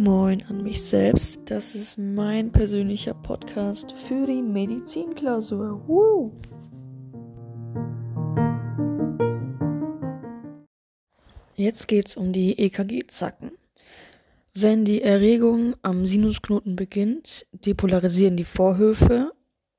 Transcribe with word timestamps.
Moin 0.00 0.44
an 0.48 0.62
mich 0.62 0.80
selbst. 0.80 1.40
Das 1.46 1.74
ist 1.74 1.98
mein 1.98 2.52
persönlicher 2.52 3.14
Podcast 3.14 3.90
für 3.90 4.28
die 4.28 4.42
Medizinklausur. 4.42 5.82
Woo! 5.88 6.30
Jetzt 11.56 11.88
geht's 11.88 12.16
um 12.16 12.32
die 12.32 12.56
EKG-Zacken. 12.60 13.50
Wenn 14.54 14.84
die 14.84 15.02
Erregung 15.02 15.74
am 15.82 16.06
Sinusknoten 16.06 16.76
beginnt, 16.76 17.48
depolarisieren 17.50 18.36
die 18.36 18.44
Vorhöfe 18.44 19.32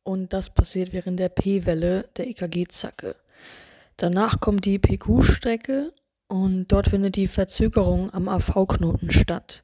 und 0.04 0.34
das 0.34 0.50
passiert 0.50 0.92
während 0.92 1.18
der 1.22 1.30
P-Welle 1.30 2.10
der 2.18 2.28
EKG-Zacke. 2.28 3.16
Danach 3.96 4.42
kommt 4.42 4.66
die 4.66 4.80
PQ-Strecke 4.80 5.94
und 6.28 6.68
dort 6.68 6.90
findet 6.90 7.16
die 7.16 7.30
Verzögerung 7.30 8.14
am 8.14 8.28
AV-Knoten 8.28 9.12
statt. 9.12 9.64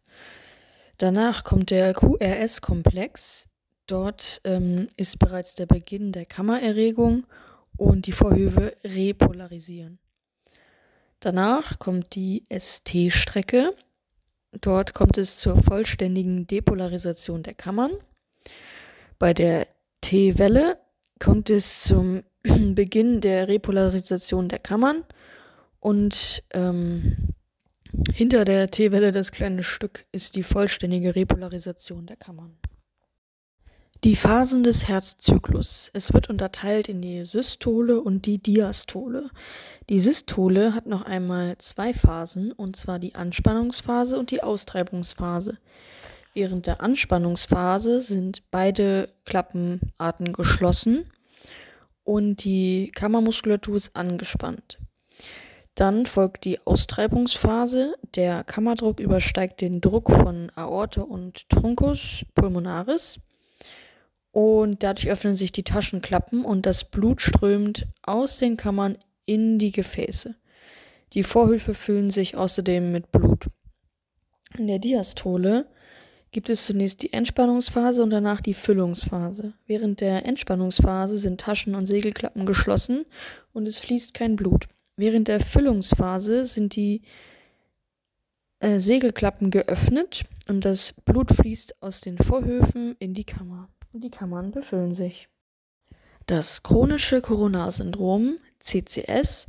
Danach 0.98 1.44
kommt 1.44 1.72
der 1.72 1.94
QRS-Komplex. 1.94 3.48
Dort 3.88 4.42
ähm, 4.46 4.88
ist 4.98 5.20
bereits 5.20 5.56
der 5.56 5.66
Beginn 5.66 6.12
der 6.12 6.26
Kammererregung 6.26 7.26
und 7.78 8.08
die 8.08 8.14
Vorhöfe 8.14 8.76
repolarisieren. 8.84 10.00
Danach 11.20 11.80
kommt 11.80 12.16
die 12.16 12.46
ST-Strecke. 12.50 13.72
Dort 14.62 14.94
kommt 14.94 15.18
es 15.18 15.38
zur 15.38 15.62
vollständigen 15.62 16.48
Depolarisation 16.48 17.44
der 17.44 17.54
Kammern. 17.54 17.92
Bei 19.20 19.34
der 19.34 19.68
T-Welle 20.02 20.78
kommt 21.20 21.50
es 21.50 21.82
zum 21.82 22.24
Beginn 22.44 23.22
der 23.22 23.48
Repolarisation 23.48 24.50
der 24.50 24.60
Kammern 24.60 25.04
und 25.80 26.44
ähm, 26.54 27.25
hinter 28.14 28.46
der 28.46 28.70
T-Welle 28.70 29.12
das 29.12 29.32
kleine 29.32 29.64
Stück 29.64 30.06
ist 30.12 30.36
die 30.36 30.44
vollständige 30.44 31.16
Repolarisation 31.16 32.06
der 32.06 32.16
Kammern. 32.16 32.58
Die 34.04 34.16
Phasen 34.16 34.62
des 34.62 34.88
Herzzyklus. 34.88 35.90
Es 35.94 36.14
wird 36.14 36.30
unterteilt 36.30 36.90
in 36.90 37.02
die 37.02 37.24
Systole 37.24 38.00
und 38.00 38.28
die 38.28 38.38
Diastole. 38.38 39.32
Die 39.90 40.00
Systole 40.00 40.76
hat 40.76 40.86
noch 40.86 41.02
einmal 41.02 41.58
zwei 41.58 41.94
Phasen, 41.94 42.52
und 42.52 42.76
zwar 42.76 43.00
die 43.00 43.16
Anspannungsphase 43.16 44.20
und 44.20 44.30
die 44.30 44.44
Austreibungsphase. 44.44 45.58
Während 46.36 46.68
der 46.68 46.82
Anspannungsphase 46.82 48.02
sind 48.02 48.44
beide 48.52 49.10
Klappenarten 49.24 50.34
geschlossen 50.34 51.10
und 52.04 52.44
die 52.44 52.92
Kammermuskulatur 52.94 53.78
ist 53.78 53.96
angespannt. 53.96 54.78
Dann 55.76 56.06
folgt 56.06 56.46
die 56.46 56.66
Austreibungsphase. 56.66 57.96
Der 58.16 58.46
Kammerdruck 58.46 59.02
übersteigt 59.02 59.60
den 59.60 59.82
Druck 59.82 60.10
von 60.10 60.50
Aorta 60.56 61.02
und 61.02 61.50
Truncus 61.50 62.26
pulmonaris. 62.34 63.20
Und 64.32 64.84
dadurch 64.84 65.10
öffnen 65.10 65.36
sich 65.36 65.52
die 65.52 65.64
Taschenklappen 65.64 66.44
und 66.44 66.66
das 66.66 66.86
Blut 66.86 67.22
strömt 67.22 67.88
aus 68.04 68.38
den 68.38 68.58
Kammern 68.58 68.98
in 69.26 69.60
die 69.60 69.72
Gefäße. 69.72 70.36
Die 71.14 71.24
Vorhöfe 71.24 71.74
füllen 71.74 72.10
sich 72.10 72.36
außerdem 72.36 72.92
mit 72.92 73.12
Blut. 73.12 73.48
In 74.58 74.68
der 74.68 74.80
Diastole 74.80 75.68
gibt 76.32 76.50
es 76.50 76.66
zunächst 76.66 77.02
die 77.04 77.14
Entspannungsphase 77.14 78.04
und 78.04 78.10
danach 78.10 78.42
die 78.42 78.54
Füllungsphase. 78.54 79.54
Während 79.68 80.02
der 80.02 80.26
Entspannungsphase 80.26 81.18
sind 81.18 81.40
Taschen 81.40 81.76
und 81.76 81.86
Segelklappen 81.86 82.46
geschlossen 82.46 83.06
und 83.54 83.68
es 83.68 83.80
fließt 83.80 84.14
kein 84.14 84.36
Blut. 84.36 84.68
Während 84.98 85.28
der 85.28 85.42
Füllungsphase 85.42 86.46
sind 86.46 86.76
die 86.76 87.02
äh, 88.60 88.80
Segelklappen 88.80 89.52
geöffnet 89.52 90.24
und 90.48 90.64
das 90.64 90.94
Blut 90.94 91.32
fließt 91.32 91.82
aus 91.82 92.02
den 92.02 92.18
Vorhöfen 92.18 92.96
in 93.00 93.14
die 93.14 93.26
Kammer. 93.26 93.70
Und 93.92 94.04
die 94.04 94.12
Kammern 94.12 94.52
befüllen 94.52 94.94
sich. 94.94 95.28
Das 96.26 96.64
chronische 96.64 97.22
Coronarsyndrom, 97.22 98.38
CCS, 98.60 99.48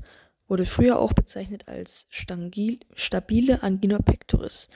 wurde 0.49 0.67
früher 0.67 0.99
auch 0.99 1.13
bezeichnet 1.13 1.69
als 1.69 2.07
stangil, 2.09 2.81
stabile 2.95 3.63
Angina 3.63 3.99
pectoris. 3.99 4.69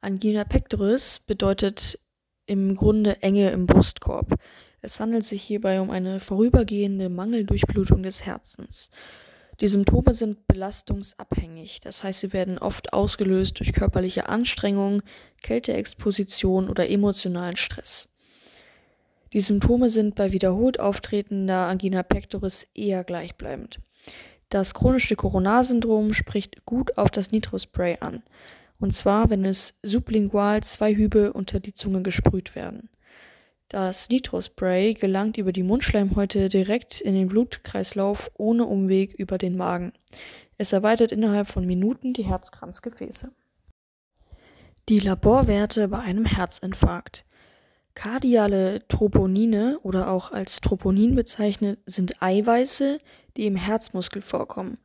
Angina 0.00 0.44
pectoris 0.44 1.20
bedeutet 1.20 1.98
im 2.46 2.74
Grunde 2.74 3.22
Enge 3.22 3.50
im 3.50 3.66
Brustkorb. 3.66 4.38
Es 4.80 5.00
handelt 5.00 5.24
sich 5.24 5.42
hierbei 5.42 5.80
um 5.80 5.90
eine 5.90 6.20
vorübergehende 6.20 7.08
Mangeldurchblutung 7.08 8.02
des 8.02 8.24
Herzens. 8.24 8.90
Die 9.60 9.66
Symptome 9.66 10.14
sind 10.14 10.46
belastungsabhängig, 10.46 11.80
das 11.80 12.04
heißt, 12.04 12.20
sie 12.20 12.32
werden 12.32 12.58
oft 12.58 12.92
ausgelöst 12.92 13.58
durch 13.58 13.72
körperliche 13.72 14.28
Anstrengung, 14.28 15.02
Kälteexposition 15.42 16.70
oder 16.70 16.88
emotionalen 16.88 17.56
Stress. 17.56 18.08
Die 19.32 19.40
Symptome 19.40 19.90
sind 19.90 20.14
bei 20.14 20.30
wiederholt 20.30 20.78
auftretender 20.78 21.66
Angina 21.66 22.04
pectoris 22.04 22.68
eher 22.72 23.02
gleichbleibend. 23.02 23.80
Das 24.48 24.74
chronische 24.74 25.16
Coronarsyndrom 25.16 26.14
spricht 26.14 26.64
gut 26.64 26.96
auf 26.96 27.10
das 27.10 27.32
Nitrospray 27.32 27.98
an, 28.00 28.22
und 28.78 28.92
zwar, 28.94 29.28
wenn 29.28 29.44
es 29.44 29.74
sublingual 29.82 30.62
zwei 30.62 30.94
Hübe 30.94 31.32
unter 31.32 31.58
die 31.58 31.74
Zunge 31.74 32.02
gesprüht 32.02 32.54
werden. 32.54 32.88
Das 33.68 34.08
Nitrospray 34.08 34.94
gelangt 34.94 35.36
über 35.36 35.52
die 35.52 35.62
Mundschleimhäute 35.62 36.48
direkt 36.48 37.02
in 37.02 37.12
den 37.12 37.28
Blutkreislauf 37.28 38.30
ohne 38.34 38.64
Umweg 38.64 39.12
über 39.12 39.36
den 39.36 39.58
Magen. 39.58 39.92
Es 40.56 40.72
erweitert 40.72 41.12
innerhalb 41.12 41.48
von 41.48 41.66
Minuten 41.66 42.14
die 42.14 42.24
Herzkranzgefäße. 42.24 43.30
Die 44.88 45.00
Laborwerte 45.00 45.88
bei 45.88 45.98
einem 45.98 46.24
Herzinfarkt. 46.24 47.26
Kardiale 47.94 48.88
Troponine 48.88 49.78
oder 49.82 50.10
auch 50.10 50.32
als 50.32 50.62
Troponin 50.62 51.14
bezeichnet 51.14 51.78
sind 51.84 52.22
Eiweiße, 52.22 52.96
die 53.36 53.44
im 53.44 53.56
Herzmuskel 53.56 54.22
vorkommen. 54.22 54.78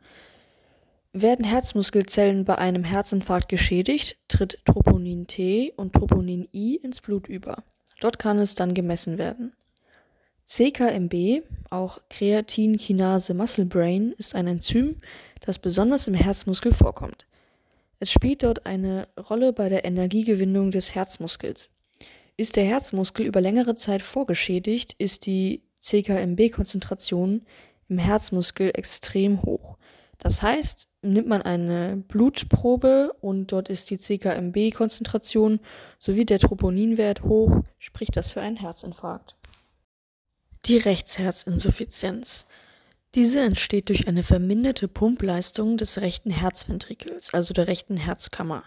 Werden 1.13 1.45
Herzmuskelzellen 1.45 2.43
bei 2.43 2.57
einem 2.57 2.83
Herzinfarkt 2.83 3.47
geschädigt, 3.47 4.17
tritt 4.27 4.59
Troponin 4.65 5.27
T 5.27 5.71
und 5.77 5.93
Troponin 5.93 6.49
I 6.53 6.75
ins 6.75 6.99
Blut 6.99 7.27
über. 7.27 7.63
Dort 8.03 8.19
kann 8.19 8.37
es 8.37 8.53
dann 8.53 8.73
gemessen 8.73 9.17
werden. 9.17 9.53
CKMB, 10.43 11.41
auch 11.69 12.01
Kreatinkinase 12.09 13.33
Muscle 13.33 13.63
Brain, 13.63 14.13
ist 14.17 14.35
ein 14.35 14.45
Enzym, 14.45 14.97
das 15.39 15.57
besonders 15.57 16.09
im 16.09 16.13
Herzmuskel 16.13 16.73
vorkommt. 16.73 17.25
Es 17.99 18.11
spielt 18.11 18.43
dort 18.43 18.65
eine 18.65 19.07
Rolle 19.29 19.53
bei 19.53 19.69
der 19.69 19.85
Energiegewinnung 19.85 20.71
des 20.71 20.93
Herzmuskels. 20.93 21.71
Ist 22.35 22.57
der 22.57 22.65
Herzmuskel 22.65 23.25
über 23.25 23.39
längere 23.39 23.75
Zeit 23.75 24.01
vorgeschädigt, 24.01 24.95
ist 24.97 25.25
die 25.25 25.61
CKMB-Konzentration 25.79 27.43
im 27.87 27.97
Herzmuskel 27.99 28.71
extrem 28.73 29.43
hoch. 29.43 29.77
Das 30.17 30.41
heißt, 30.41 30.87
nimmt 31.01 31.27
man 31.27 31.41
eine 31.41 31.97
Blutprobe 32.07 33.13
und 33.19 33.51
dort 33.51 33.69
ist 33.69 33.89
die 33.89 33.97
CKMB-Konzentration 33.97 35.59
sowie 35.99 36.25
der 36.25 36.39
Troponinwert 36.39 37.23
hoch, 37.23 37.63
spricht 37.79 38.15
das 38.15 38.31
für 38.31 38.41
einen 38.41 38.57
Herzinfarkt. 38.57 39.35
Die 40.65 40.77
Rechtsherzinsuffizienz. 40.77 42.45
Diese 43.15 43.41
entsteht 43.41 43.89
durch 43.89 44.07
eine 44.07 44.23
verminderte 44.23 44.87
Pumpleistung 44.87 45.77
des 45.77 46.01
rechten 46.01 46.31
Herzventrikels, 46.31 47.33
also 47.33 47.53
der 47.53 47.67
rechten 47.67 47.97
Herzkammer. 47.97 48.63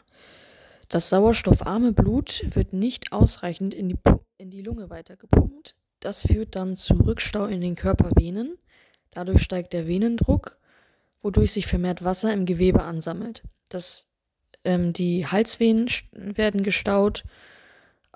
Das 0.89 1.09
sauerstoffarme 1.09 1.93
Blut 1.93 2.45
wird 2.55 2.73
nicht 2.73 3.13
ausreichend 3.13 3.75
in 3.75 3.89
die, 3.89 3.97
in 4.39 4.51
die 4.51 4.63
Lunge 4.63 4.89
weitergepumpt. 4.89 5.75
Das 5.99 6.23
führt 6.23 6.55
dann 6.55 6.77
zu 6.77 6.95
Rückstau 6.95 7.47
in 7.47 7.61
den 7.61 7.75
Körpervenen. 7.75 8.57
Dadurch 9.11 9.43
steigt 9.43 9.73
der 9.73 9.89
Venendruck 9.89 10.59
wodurch 11.23 11.53
sich 11.53 11.67
vermehrt 11.67 12.05
Wasser 12.05 12.33
im 12.33 12.47
Gewebe 12.47 12.83
ansammelt. 12.83 13.43
Das, 13.69 14.07
ähm, 14.65 14.93
die 14.93 15.27
Halsvenen 15.27 15.89
werden 16.13 16.63
gestaut. 16.63 17.25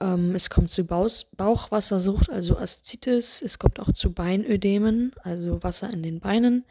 Ähm, 0.01 0.35
es 0.35 0.51
kommt 0.51 0.71
zu 0.71 0.85
Bauch 0.85 1.25
Bauchwassersucht, 1.37 2.31
also 2.31 2.57
Aszites. 2.57 3.43
Es 3.43 3.59
kommt 3.59 3.81
auch 3.81 3.93
zu 3.93 4.13
Beinödemen, 4.13 5.13
also 5.23 5.63
Wasser 5.63 5.91
in 5.91 6.03
den 6.03 6.21
Beinen. 6.21 6.65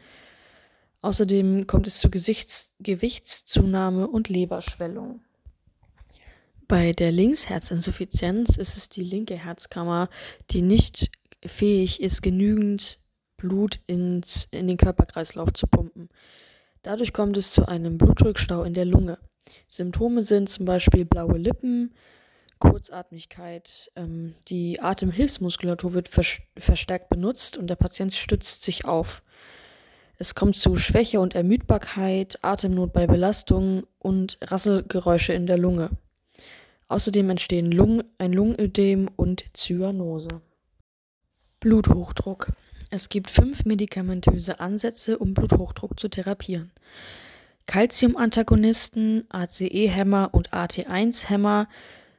Außerdem 1.02 1.66
kommt 1.66 1.86
es 1.86 1.98
zu 1.98 2.10
Gesichts 2.10 2.74
Gewichtszunahme 2.80 4.08
und 4.08 4.28
Leberschwellung. 4.28 5.20
Bei 6.68 6.92
der 6.92 7.10
Linksherzinsuffizienz 7.10 8.56
ist 8.56 8.76
es 8.76 8.88
die 8.88 9.02
linke 9.02 9.34
Herzkammer, 9.34 10.08
die 10.50 10.62
nicht 10.62 11.10
fähig 11.44 12.00
ist, 12.00 12.22
genügend 12.22 13.00
Blut 13.40 13.80
ins, 13.86 14.48
in 14.50 14.68
den 14.68 14.76
Körperkreislauf 14.76 15.52
zu 15.52 15.66
pumpen. 15.66 16.08
Dadurch 16.82 17.12
kommt 17.12 17.36
es 17.36 17.50
zu 17.50 17.66
einem 17.66 17.98
Blutrückstau 17.98 18.62
in 18.62 18.74
der 18.74 18.84
Lunge. 18.84 19.18
Symptome 19.68 20.22
sind 20.22 20.48
zum 20.48 20.64
Beispiel 20.64 21.04
blaue 21.04 21.38
Lippen, 21.38 21.92
Kurzatmigkeit. 22.58 23.90
Ähm, 23.96 24.34
die 24.48 24.80
Atemhilfsmuskulatur 24.80 25.94
wird 25.94 26.08
verstärkt 26.08 27.08
benutzt 27.08 27.56
und 27.56 27.68
der 27.68 27.76
Patient 27.76 28.12
stützt 28.14 28.62
sich 28.62 28.84
auf. 28.84 29.22
Es 30.18 30.34
kommt 30.34 30.56
zu 30.56 30.76
Schwäche 30.76 31.18
und 31.18 31.34
Ermüdbarkeit, 31.34 32.38
Atemnot 32.42 32.92
bei 32.92 33.06
Belastung 33.06 33.84
und 33.98 34.38
Rasselgeräusche 34.42 35.32
in 35.32 35.46
der 35.46 35.56
Lunge. 35.56 35.90
Außerdem 36.88 37.30
entstehen 37.30 37.72
Lungen, 37.72 38.04
ein 38.18 38.32
Lungenödem 38.32 39.08
und 39.16 39.44
Zyanose. 39.54 40.42
Bluthochdruck. 41.60 42.52
Es 42.90 43.08
gibt 43.08 43.30
fünf 43.30 43.64
medikamentöse 43.64 44.58
Ansätze, 44.58 45.16
um 45.16 45.32
Bluthochdruck 45.32 45.98
zu 45.98 46.08
therapieren. 46.08 46.72
Calcium-Antagonisten, 47.66 49.26
ACE-Hämmer 49.28 50.30
und 50.32 50.52
AT1-Hämmer 50.52 51.68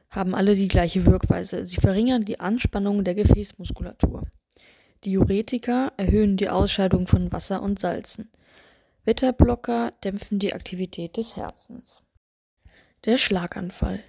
haben 0.08 0.34
alle 0.34 0.54
die 0.54 0.68
gleiche 0.68 1.04
Wirkweise. 1.04 1.66
Sie 1.66 1.76
verringern 1.76 2.24
die 2.24 2.40
Anspannung 2.40 3.04
der 3.04 3.14
Gefäßmuskulatur. 3.14 4.26
Diuretika 5.04 5.92
erhöhen 5.98 6.38
die 6.38 6.48
Ausscheidung 6.48 7.06
von 7.06 7.30
Wasser 7.32 7.60
und 7.62 7.78
Salzen. 7.78 8.30
Wetterblocker 9.04 9.92
dämpfen 10.02 10.38
die 10.38 10.54
Aktivität 10.54 11.18
des 11.18 11.36
Herzens. 11.36 12.02
Der 13.04 13.18
Schlaganfall. 13.18 14.00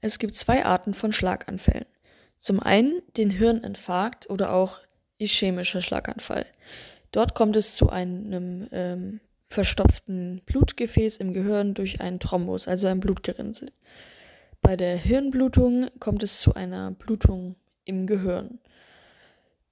Es 0.00 0.18
gibt 0.18 0.34
zwei 0.34 0.66
Arten 0.66 0.92
von 0.92 1.12
Schlaganfällen. 1.12 1.86
Zum 2.36 2.60
einen 2.60 3.00
den 3.16 3.30
Hirninfarkt 3.30 4.28
oder 4.28 4.52
auch 4.52 4.80
ischämischer 5.22 5.82
Schlaganfall. 5.82 6.46
Dort 7.12 7.34
kommt 7.34 7.56
es 7.56 7.76
zu 7.76 7.90
einem 7.90 8.68
ähm, 8.72 9.20
verstopften 9.48 10.40
Blutgefäß 10.46 11.18
im 11.18 11.32
Gehirn 11.32 11.74
durch 11.74 12.00
einen 12.00 12.18
Thrombus, 12.18 12.66
also 12.66 12.88
ein 12.88 13.00
Blutgerinnsel. 13.00 13.70
Bei 14.62 14.76
der 14.76 14.96
Hirnblutung 14.96 15.88
kommt 16.00 16.22
es 16.22 16.40
zu 16.40 16.54
einer 16.54 16.92
Blutung 16.92 17.56
im 17.84 18.06
Gehirn. 18.06 18.60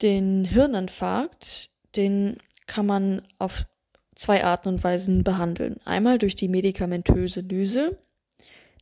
Den 0.03 0.45
Hirninfarkt, 0.45 1.71
den 1.97 2.37
kann 2.67 2.87
man 2.87 3.23
auf 3.39 3.67
zwei 4.15 4.45
Arten 4.45 4.69
und 4.69 4.85
Weisen 4.85 5.25
behandeln. 5.25 5.77
Einmal 5.85 6.19
durch 6.19 6.37
die 6.37 6.49
medikamentöse 6.49 7.41
Lyse. 7.41 7.99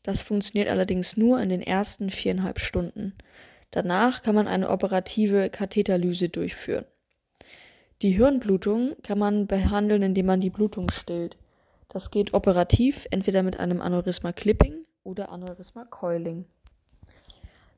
Das 0.03 0.23
funktioniert 0.23 0.69
allerdings 0.69 1.17
nur 1.17 1.41
in 1.41 1.49
den 1.49 1.63
ersten 1.63 2.11
viereinhalb 2.11 2.59
Stunden. 2.59 3.15
Danach 3.71 4.23
kann 4.23 4.35
man 4.35 4.49
eine 4.49 4.71
operative 4.71 5.51
Katheterlyse 5.51 6.29
durchführen. 6.29 6.87
Die 8.01 8.11
Hirnblutung 8.11 8.95
kann 9.03 9.19
man 9.19 9.47
behandeln, 9.47 10.03
indem 10.03 10.27
man 10.27 10.41
die 10.41 10.51
Blutung 10.51 10.91
stillt. 10.91 11.37
Das 11.89 12.11
geht 12.11 12.35
operativ 12.35 13.07
entweder 13.11 13.43
mit 13.43 13.59
einem 13.59 13.81
Aneurysma 13.81 14.33
Clipping 14.33 14.87
oder 15.03 15.31
Aneurysma 15.31 15.85
Coiling. 15.85 16.45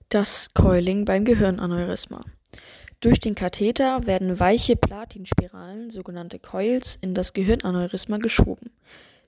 Das 0.09 0.53
Coiling 0.53 1.05
beim 1.05 1.25
Gehirnaneurysma. 1.25 2.25
Durch 3.01 3.21
den 3.21 3.35
Katheter 3.35 4.07
werden 4.07 4.39
weiche 4.39 4.77
Platinspiralen, 4.77 5.91
sogenannte 5.91 6.39
Coils, 6.39 6.99
in 7.01 7.15
das 7.15 7.33
Gehirnaneurysma 7.33 8.19
geschoben. 8.19 8.71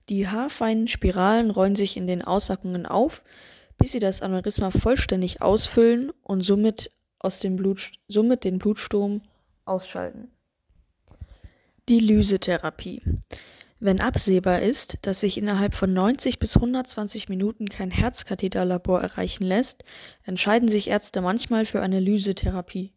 Die 0.09 0.29
haarfeinen 0.29 0.89
Spiralen 0.89 1.51
rollen 1.51 1.77
sich 1.77 1.97
in 1.97 2.07
den 2.07 2.23
Aussackungen 2.23 2.85
auf, 2.85 3.23
bis 3.83 3.91
sie 3.91 3.99
das 3.99 4.23
Aneurysma 4.23 4.71
vollständig 4.71 5.43
ausfüllen 5.43 6.13
und 6.23 6.43
somit, 6.43 6.93
aus 7.19 7.41
dem 7.41 7.57
Blut, 7.57 7.91
somit 8.07 8.45
den 8.45 8.59
Blutsturm 8.59 9.23
ausschalten. 9.65 10.31
Die 11.89 11.99
Lysetherapie. 11.99 13.03
Wenn 13.81 14.01
absehbar 14.01 14.63
ist, 14.63 14.99
dass 15.03 15.19
sich 15.19 15.37
innerhalb 15.37 15.75
von 15.75 15.93
90 15.93 16.39
bis 16.39 16.55
120 16.55 17.29
Minuten 17.29 17.69
kein 17.69 17.91
Herzkatheterlabor 17.91 19.01
erreichen 19.01 19.43
lässt, 19.43 19.83
entscheiden 20.23 20.69
sich 20.69 20.89
Ärzte 20.89 21.21
manchmal 21.21 21.67
für 21.67 21.83
eine 21.83 21.99
Lysetherapie. 21.99 22.93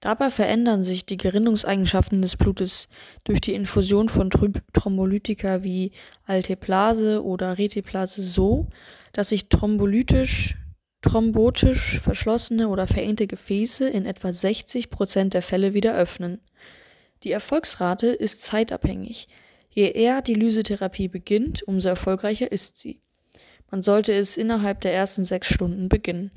Dabei 0.00 0.30
verändern 0.30 0.82
sich 0.82 1.06
die 1.06 1.16
Gerinnungseigenschaften 1.16 2.22
des 2.22 2.36
Blutes 2.36 2.88
durch 3.22 3.40
die 3.40 3.54
Infusion 3.54 4.08
von 4.08 4.30
Thrombolytika 4.30 5.62
wie 5.62 5.92
Alteplase 6.24 7.22
oder 7.24 7.56
Reteplase 7.56 8.22
so, 8.22 8.66
dass 9.12 9.30
sich 9.30 9.48
thrombolytisch, 9.48 10.56
thrombotisch 11.02 12.00
verschlossene 12.00 12.68
oder 12.68 12.86
verengte 12.86 13.26
Gefäße 13.26 13.88
in 13.88 14.06
etwa 14.06 14.32
60 14.32 14.90
Prozent 14.90 15.34
der 15.34 15.42
Fälle 15.42 15.74
wieder 15.74 15.94
öffnen. 15.96 16.40
Die 17.22 17.32
Erfolgsrate 17.32 18.08
ist 18.08 18.42
zeitabhängig. 18.42 19.28
Je 19.70 19.90
eher 19.90 20.22
die 20.22 20.34
Lysetherapie 20.34 21.08
beginnt, 21.08 21.62
umso 21.62 21.88
erfolgreicher 21.88 22.50
ist 22.50 22.76
sie. 22.76 23.00
Man 23.70 23.82
sollte 23.82 24.12
es 24.12 24.36
innerhalb 24.36 24.80
der 24.80 24.94
ersten 24.94 25.24
sechs 25.24 25.48
Stunden 25.48 25.88
beginnen. 25.88 26.30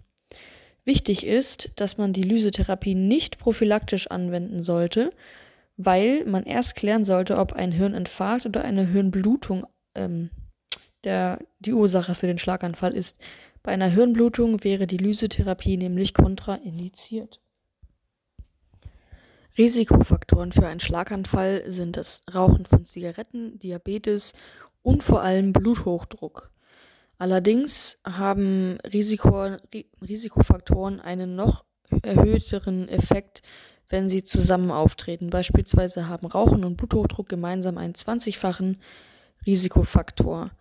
Wichtig 0.83 1.25
ist, 1.25 1.71
dass 1.75 1.97
man 1.97 2.11
die 2.11 2.23
Lysetherapie 2.23 2.95
nicht 2.95 3.37
prophylaktisch 3.37 4.07
anwenden 4.07 4.61
sollte, 4.63 5.11
weil 5.77 6.25
man 6.25 6.43
erst 6.43 6.75
klären 6.75 7.05
sollte, 7.05 7.37
ob 7.37 7.53
ein 7.53 7.71
Hirninfarkt 7.71 8.45
oder 8.45 8.63
eine 8.63 8.85
Hirnblutung 8.85 9.65
ähm, 9.95 10.29
der, 11.03 11.39
die 11.59 11.73
Ursache 11.73 12.15
für 12.15 12.27
den 12.27 12.37
Schlaganfall 12.37 12.93
ist. 12.93 13.17
Bei 13.63 13.71
einer 13.71 13.87
Hirnblutung 13.87 14.63
wäre 14.63 14.87
die 14.87 14.97
Lysetherapie 14.97 15.77
nämlich 15.77 16.13
kontraindiziert. 16.13 17.39
Risikofaktoren 19.57 20.51
für 20.51 20.67
einen 20.67 20.79
Schlaganfall 20.79 21.63
sind 21.67 21.97
das 21.97 22.21
Rauchen 22.33 22.65
von 22.65 22.85
Zigaretten, 22.85 23.59
Diabetes 23.59 24.33
und 24.81 25.03
vor 25.03 25.21
allem 25.21 25.51
Bluthochdruck. 25.51 26.49
Allerdings 27.17 27.99
haben 28.03 28.77
Risiko, 28.91 29.57
Risikofaktoren 30.01 30.99
einen 30.99 31.35
noch 31.35 31.65
erhöhteren 32.01 32.87
Effekt, 32.89 33.41
wenn 33.89 34.09
sie 34.09 34.23
zusammen 34.23 34.71
auftreten. 34.71 35.29
Beispielsweise 35.29 36.07
haben 36.07 36.25
Rauchen 36.25 36.63
und 36.63 36.77
Bluthochdruck 36.77 37.27
gemeinsam 37.29 37.77
einen 37.77 37.93
20-fachen 37.93 38.77
Risikofaktor. 39.45 40.51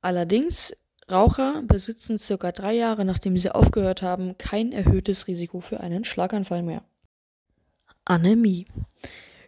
Allerdings, 0.00 0.74
Raucher 1.10 1.62
besitzen 1.62 2.18
circa 2.18 2.52
drei 2.52 2.74
Jahre 2.74 3.04
nachdem 3.04 3.36
sie 3.38 3.50
aufgehört 3.50 4.02
haben, 4.02 4.36
kein 4.38 4.72
erhöhtes 4.72 5.26
Risiko 5.26 5.60
für 5.60 5.80
einen 5.80 6.04
Schlaganfall 6.04 6.62
mehr. 6.62 6.82
Anämie. 8.04 8.66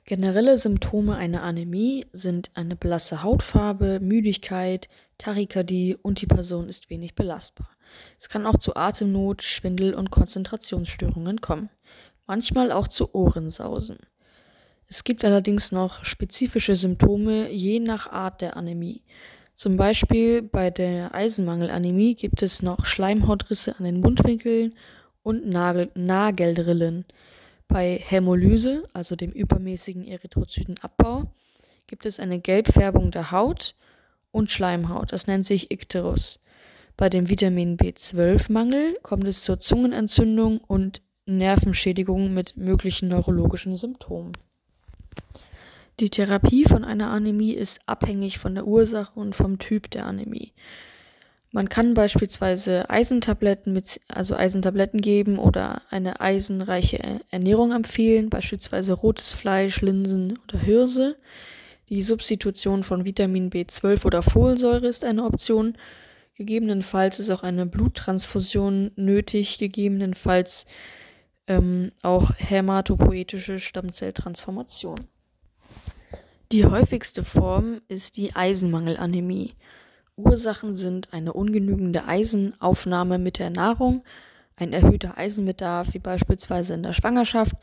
Generelle 0.05 0.58
Symptome 0.58 1.17
einer 1.17 1.43
Anämie 1.43 2.06
sind 2.12 2.50
eine 2.55 2.76
blasse 2.76 3.23
Hautfarbe, 3.23 4.00
Müdigkeit, 4.00 4.88
Tachykardie 5.19 5.97
und 6.00 6.20
die 6.20 6.26
Person 6.26 6.69
ist 6.69 6.91
wenig 6.91 7.14
belastbar. 7.14 7.69
Es 8.19 8.29
kann 8.29 8.46
auch 8.46 8.58
zu 8.58 8.75
Atemnot, 8.76 9.43
Schwindel 9.43 9.94
und 9.94 10.11
Konzentrationsstörungen 10.11 11.41
kommen, 11.41 11.70
manchmal 12.26 12.73
auch 12.73 12.88
zu 12.88 13.14
Ohrensausen. 13.14 13.99
Es 14.87 15.05
gibt 15.05 15.25
allerdings 15.25 15.70
noch 15.70 16.05
spezifische 16.05 16.75
Symptome 16.75 17.50
je 17.50 17.79
nach 17.79 18.11
Art 18.11 18.41
der 18.41 18.56
Anämie. 18.56 19.03
Zum 19.60 19.76
Beispiel 19.76 20.40
bei 20.40 20.70
der 20.70 21.14
Eisenmangelanämie 21.14 22.14
gibt 22.14 22.40
es 22.43 22.62
noch 22.62 22.86
Schleimhautrisse 22.86 23.76
an 23.76 23.84
den 23.84 24.00
Mundwinkeln 24.00 24.72
und 25.22 25.46
Nagel 25.46 25.90
Nageldrillen. 25.94 27.05
Bei 27.69 28.00
Hämolyse, 28.02 28.88
also 28.94 29.17
dem 29.17 29.31
übermäßigen 29.32 30.08
Erythrozytenabbau, 30.08 31.31
gibt 31.86 32.06
es 32.06 32.19
eine 32.19 32.40
Gelbfärbung 32.40 33.10
der 33.10 33.32
Haut 33.32 33.74
und 34.31 34.50
Schleimhaut. 34.50 35.12
Das 35.12 35.26
nennt 35.26 35.44
sich 35.44 35.70
Ikterus. 35.70 36.40
Bei 36.96 37.10
dem 37.10 37.29
Vitamin 37.29 37.76
B12-Mangel 37.76 38.96
kommt 39.02 39.26
es 39.26 39.43
zur 39.43 39.60
Zungenentzündung 39.60 40.56
und 40.56 41.02
Nervenschädigung 41.26 42.32
mit 42.32 42.56
möglichen 42.56 43.10
neurologischen 43.10 43.76
Symptomen. 43.76 44.32
Die 46.00 46.08
Therapie 46.08 46.64
von 46.64 46.82
einer 46.82 47.10
Anämie 47.10 47.52
ist 47.52 47.80
abhängig 47.84 48.38
von 48.38 48.54
der 48.54 48.66
Ursache 48.66 49.12
und 49.20 49.36
vom 49.36 49.58
Typ 49.58 49.90
der 49.90 50.06
Anämie. 50.06 50.54
Man 51.52 51.69
kann 51.69 51.92
beispielsweise 51.92 52.88
Eisentabletten 52.88 53.74
mit, 53.74 54.00
also 54.08 54.34
Eisentabletten 54.34 55.02
geben 55.02 55.38
oder 55.38 55.82
eine 55.90 56.22
eisenreiche 56.22 57.20
Ernährung 57.28 57.72
empfehlen, 57.72 58.30
beispielsweise 58.30 58.94
rotes 58.94 59.34
Fleisch, 59.34 59.82
Linsen 59.82 60.38
oder 60.48 60.58
Hirse. 60.58 61.16
Die 61.90 62.02
Substitution 62.02 62.82
von 62.82 63.04
Vitamin 63.04 63.50
B12 63.50 64.06
oder 64.06 64.22
Folsäure 64.22 64.86
ist 64.86 65.04
eine 65.04 65.24
Option. 65.24 65.76
Gegebenenfalls 66.34 67.19
ist 67.19 67.28
auch 67.28 67.42
eine 67.42 67.66
Bluttransfusion 67.66 68.92
nötig, 68.96 69.58
gegebenenfalls 69.58 70.64
ähm, 71.46 71.92
auch 72.02 72.30
hämatopoetische 72.38 73.58
Stammzelltransformation. 73.58 74.96
Die 76.52 76.66
häufigste 76.66 77.22
Form 77.22 77.80
ist 77.86 78.16
die 78.16 78.34
Eisenmangelanämie. 78.34 79.52
Ursachen 80.16 80.74
sind 80.74 81.12
eine 81.12 81.32
ungenügende 81.32 82.06
Eisenaufnahme 82.06 83.19
mit 83.20 83.38
der 83.38 83.50
Nahrung, 83.50 84.02
ein 84.56 84.72
erhöhter 84.72 85.16
Eisenbedarf 85.16 85.94
wie 85.94 86.00
beispielsweise 86.00 86.74
in 86.74 86.82
der 86.82 86.92
Schwangerschaft 86.92 87.54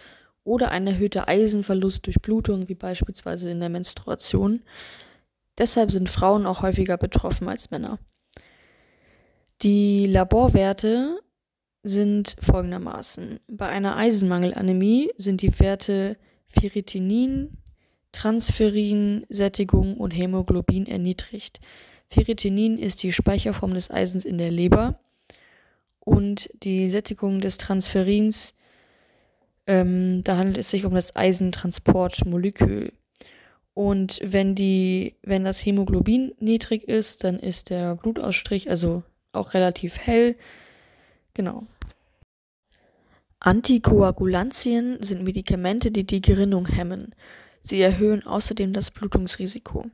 oder 0.45 0.71
ein 0.71 0.87
erhöhter 0.87 1.27
Eisenverlust 1.27 2.05
durch 2.05 2.21
Blutung 2.21 2.69
wie 2.69 2.75
beispielsweise 2.75 3.51
in 3.51 3.59
der 3.59 3.67
Menstruation. 3.67 4.61
Deshalb 5.57 5.91
sind 5.91 6.09
Frauen 6.09 6.45
auch 6.45 6.61
häufiger 6.61 6.95
betroffen 6.97 7.49
als 7.49 7.69
Männer. 7.69 7.99
Die 9.63 10.07
Laborwerte 10.07 11.19
sind 11.83 12.37
folgendermaßen. 12.41 13.41
Bei 13.49 13.67
einer 13.67 13.97
Eisenmangelanämie 13.97 15.11
sind 15.17 15.41
die 15.41 15.59
Werte 15.59 16.15
Ferritinin, 16.47 17.57
Transferin, 18.11 19.25
Sättigung 19.29 19.97
und 19.97 20.11
Hämoglobin 20.11 20.87
erniedrigt. 20.87 21.59
Ferritinin 22.05 22.77
ist 22.77 23.03
die 23.03 23.11
Speicherform 23.11 23.73
des 23.73 23.91
Eisens 23.91 24.25
in 24.25 24.37
der 24.37 24.51
Leber 24.51 24.99
und 25.99 26.49
die 26.63 26.87
Sättigung 26.89 27.41
des 27.41 27.57
Transferins. 27.57 28.55
Ähm, 29.67 30.21
da 30.23 30.37
handelt 30.37 30.57
es 30.57 30.69
sich 30.69 30.85
um 30.85 30.93
das 30.93 31.15
Eisentransportmolekül. 31.15 32.93
Und 33.73 34.19
wenn 34.23 34.55
die, 34.55 35.15
wenn 35.21 35.43
das 35.43 35.63
Hämoglobin 35.63 36.33
niedrig 36.39 36.87
ist, 36.87 37.23
dann 37.23 37.37
ist 37.37 37.69
der 37.69 37.95
Blutausstrich 37.95 38.69
also 38.69 39.03
auch 39.33 39.53
relativ 39.53 39.97
hell. 39.99 40.35
Genau. 41.33 41.67
Antikoagulantien 43.39 45.03
sind 45.03 45.23
Medikamente, 45.23 45.91
die 45.91 46.07
die 46.07 46.21
Gerinnung 46.21 46.67
hemmen. 46.67 47.13
Sie 47.61 47.81
erhöhen 47.81 48.25
außerdem 48.25 48.73
das 48.73 48.91
Blutungsrisiko. 48.91 49.85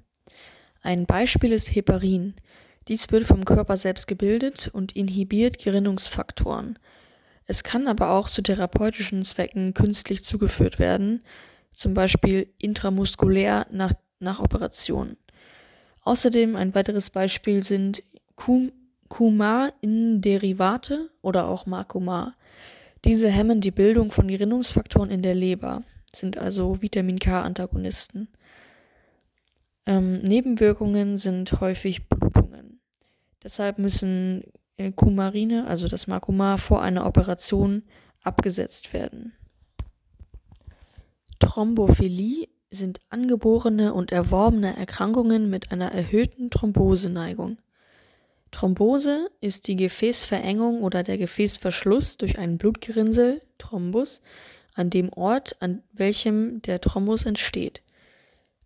Ein 0.82 1.06
Beispiel 1.06 1.52
ist 1.52 1.74
Heparin. 1.74 2.36
Dies 2.88 3.12
wird 3.12 3.26
vom 3.26 3.46
Körper 3.46 3.78
selbst 3.78 4.08
gebildet 4.08 4.70
und 4.74 4.96
inhibiert 4.96 5.58
Gerinnungsfaktoren. 5.58 6.78
Es 7.46 7.64
kann 7.64 7.88
aber 7.88 8.12
auch 8.12 8.30
zu 8.30 8.42
therapeutischen 8.42 9.24
Zwecken 9.24 9.74
künstlich 9.74 10.24
zugeführt 10.24 10.80
werden, 10.80 11.24
zum 11.74 11.94
Beispiel 11.94 12.48
intramuskulär 12.60 13.68
nach, 13.72 13.94
nach 14.20 14.40
Operation. 14.40 15.18
Außerdem 16.02 16.56
ein 16.56 16.76
weiteres 16.76 17.10
Beispiel 17.10 17.64
sind 17.64 18.04
Kumar-Derivate 19.08 21.10
oder 21.22 21.48
auch 21.48 21.66
Makumar. 21.66 22.36
Diese 23.06 23.30
hemmen 23.30 23.62
die 23.62 23.72
Bildung 23.72 24.12
von 24.12 24.28
Gerinnungsfaktoren 24.28 25.10
in 25.10 25.22
der 25.22 25.36
Leber, 25.36 25.84
sind 26.16 26.38
also 26.38 26.82
Vitamin 26.82 27.20
K-Antagonisten. 27.20 28.28
Ähm, 29.86 30.22
Nebenwirkungen 30.22 31.18
sind 31.18 31.60
häufig 31.60 32.08
Blutungen. 32.08 32.80
Deshalb 33.44 33.80
müssen 33.80 34.44
äh, 34.78 34.92
Kumarine, 34.92 35.68
also 35.68 35.88
das 35.88 36.08
Makumar, 36.08 36.58
vor 36.58 36.82
einer 36.82 37.06
Operation 37.06 37.84
abgesetzt 38.22 38.94
werden. 38.94 39.34
Thrombophilie 41.40 42.48
sind 42.72 43.02
angeborene 43.10 43.94
und 43.94 44.12
erworbene 44.12 44.76
Erkrankungen 44.78 45.50
mit 45.50 45.72
einer 45.72 45.92
erhöhten 45.92 46.50
Thromboseneigung. 46.50 47.58
Thrombose 48.52 49.30
ist 49.42 49.68
die 49.68 49.76
Gefäßverengung 49.76 50.82
oder 50.84 51.04
der 51.04 51.18
Gefäßverschluss 51.18 52.18
durch 52.18 52.38
einen 52.38 52.58
Blutgerinnsel, 52.58 53.42
Thrombus, 53.58 54.22
an 54.74 54.90
dem 54.90 55.12
Ort, 55.14 55.56
an 55.60 55.84
welchem 55.94 56.62
der 56.62 56.82
Thrombus 56.82 57.26
entsteht. 57.26 57.82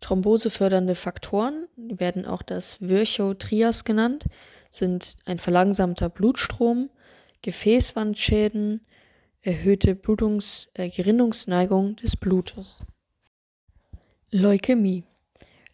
Thrombosefördernde 0.01 0.95
Faktoren, 0.95 1.67
werden 1.75 2.25
auch 2.25 2.43
das 2.43 2.81
Virchow-Trias 2.81 3.83
genannt, 3.83 4.25
sind 4.69 5.15
ein 5.25 5.39
verlangsamter 5.39 6.09
Blutstrom, 6.09 6.89
Gefäßwandschäden, 7.41 8.81
erhöhte 9.41 9.95
Blutungs 9.95 10.69
äh, 10.73 10.89
Gerinnungsneigung 10.89 11.95
des 11.95 12.15
Blutes. 12.15 12.83
Leukämie. 14.31 15.03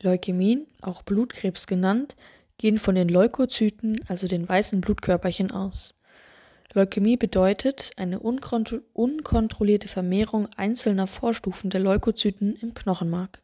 Leukämien, 0.02 0.68
auch 0.82 1.02
Blutkrebs 1.02 1.66
genannt, 1.66 2.16
gehen 2.58 2.78
von 2.78 2.96
den 2.96 3.10
Leukozyten, 3.10 4.00
also 4.08 4.28
den 4.28 4.48
weißen 4.48 4.82
Blutkörperchen 4.82 5.52
aus. 5.52 5.96
Leukämie 6.76 7.18
bedeutet 7.18 7.92
eine 7.98 8.20
unkontrollierte 8.20 9.88
Vermehrung 9.88 10.48
einzelner 10.58 11.06
Vorstufen 11.06 11.70
der 11.70 11.82
Leukozyten 11.82 12.56
im 12.56 12.74
Knochenmark. 12.74 13.44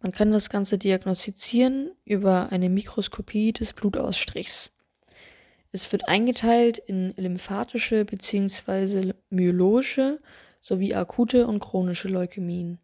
Man 0.00 0.12
kann 0.12 0.32
das 0.32 0.48
Ganze 0.48 0.78
diagnostizieren 0.78 1.90
über 2.06 2.52
eine 2.52 2.70
Mikroskopie 2.70 3.52
des 3.52 3.74
Blutausstrichs. 3.74 4.72
Es 5.72 5.92
wird 5.92 6.08
eingeteilt 6.08 6.78
in 6.78 7.12
lymphatische 7.16 8.06
bzw. 8.06 9.12
myologische 9.28 10.18
sowie 10.60 10.94
akute 10.94 11.46
und 11.46 11.58
chronische 11.58 12.08
Leukämien. 12.08 12.78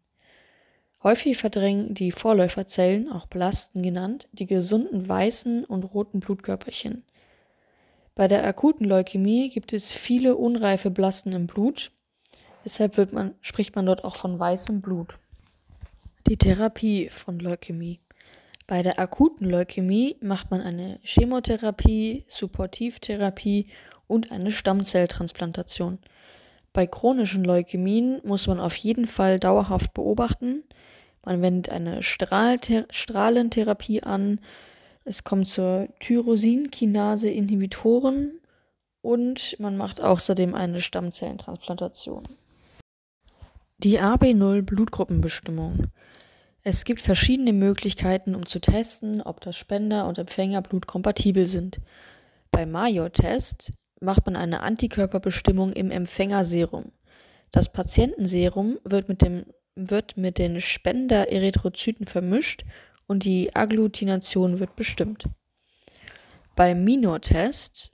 Häufig 1.01 1.37
verdrängen 1.37 1.95
die 1.95 2.11
Vorläuferzellen, 2.11 3.11
auch 3.11 3.25
Blasten 3.25 3.81
genannt, 3.81 4.27
die 4.31 4.45
gesunden 4.45 5.09
weißen 5.09 5.65
und 5.65 5.83
roten 5.85 6.19
Blutkörperchen. 6.19 7.03
Bei 8.21 8.27
der 8.27 8.45
akuten 8.45 8.85
Leukämie 8.85 9.49
gibt 9.49 9.73
es 9.73 9.91
viele 9.91 10.35
unreife 10.35 10.91
Blasten 10.91 11.31
im 11.31 11.47
Blut, 11.47 11.91
deshalb 12.63 13.11
man, 13.13 13.33
spricht 13.41 13.75
man 13.75 13.87
dort 13.87 14.03
auch 14.03 14.15
von 14.15 14.37
weißem 14.37 14.79
Blut. 14.79 15.17
Die 16.27 16.37
Therapie 16.37 17.09
von 17.09 17.39
Leukämie. 17.39 17.99
Bei 18.67 18.83
der 18.83 18.99
akuten 18.99 19.49
Leukämie 19.49 20.17
macht 20.21 20.51
man 20.51 20.61
eine 20.61 20.99
Chemotherapie, 21.01 22.23
Supportivtherapie 22.27 23.65
und 24.05 24.31
eine 24.31 24.51
Stammzelltransplantation. 24.51 25.97
Bei 26.73 26.85
chronischen 26.85 27.43
Leukämien 27.43 28.21
muss 28.23 28.45
man 28.45 28.59
auf 28.59 28.75
jeden 28.75 29.07
Fall 29.07 29.39
dauerhaft 29.39 29.95
beobachten. 29.95 30.61
Man 31.25 31.41
wendet 31.41 31.73
eine 31.73 32.03
Strahlentherapie 32.03 34.03
an. 34.03 34.39
Es 35.03 35.23
kommt 35.23 35.47
zur 35.47 35.87
Tyrosinkinase-Inhibitoren 35.99 38.39
und 39.01 39.55
man 39.59 39.75
macht 39.75 39.99
außerdem 39.99 40.53
eine 40.53 40.79
Stammzellentransplantation. 40.79 42.21
Die 43.79 43.99
AB0-Blutgruppenbestimmung. 43.99 45.87
Es 46.61 46.85
gibt 46.85 47.01
verschiedene 47.01 47.53
Möglichkeiten, 47.53 48.35
um 48.35 48.45
zu 48.45 48.59
testen, 48.59 49.23
ob 49.23 49.41
das 49.41 49.57
Spender- 49.57 50.07
und 50.07 50.19
Empfängerblut 50.19 50.85
kompatibel 50.85 51.47
sind. 51.47 51.81
Beim 52.51 52.69
Major-Test 52.69 53.71
macht 53.99 54.27
man 54.27 54.35
eine 54.35 54.61
Antikörperbestimmung 54.61 55.73
im 55.73 55.89
Empfängerserum. 55.89 56.91
Das 57.49 57.71
Patientenserum 57.71 58.77
wird 58.83 59.09
mit, 59.09 59.23
dem, 59.23 59.47
wird 59.75 60.17
mit 60.17 60.37
den 60.37 60.59
Spender-Erythrozyten 60.59 62.05
vermischt 62.05 62.65
und 63.11 63.25
die 63.25 63.53
Agglutination 63.53 64.59
wird 64.59 64.77
bestimmt. 64.77 65.25
Beim 66.55 66.85
Minor-Test 66.85 67.91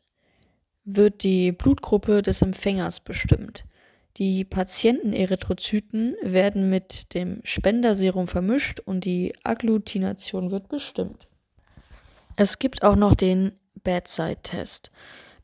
wird 0.85 1.23
die 1.23 1.51
Blutgruppe 1.51 2.21
des 2.21 2.43
Empfängers 2.43 2.99
bestimmt. 2.99 3.65
Die 4.17 4.45
Patientenerythrozyten 4.45 6.15
werden 6.21 6.69
mit 6.69 7.15
dem 7.15 7.41
Spenderserum 7.43 8.27
vermischt 8.27 8.79
und 8.79 9.05
die 9.05 9.33
Agglutination 9.43 10.51
wird 10.51 10.69
bestimmt. 10.69 11.27
Es 12.35 12.59
gibt 12.59 12.83
auch 12.83 12.95
noch 12.95 13.15
den 13.15 13.53
Bedside-Test. 13.83 14.91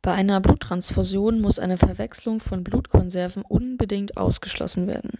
Bei 0.03 0.13
einer 0.13 0.39
Bluttransfusion 0.39 1.41
muss 1.41 1.57
eine 1.57 1.79
Verwechslung 1.79 2.39
von 2.41 2.63
Blutkonserven 2.63 3.41
unbedingt 3.41 4.17
ausgeschlossen 4.17 4.85
werden. 4.85 5.19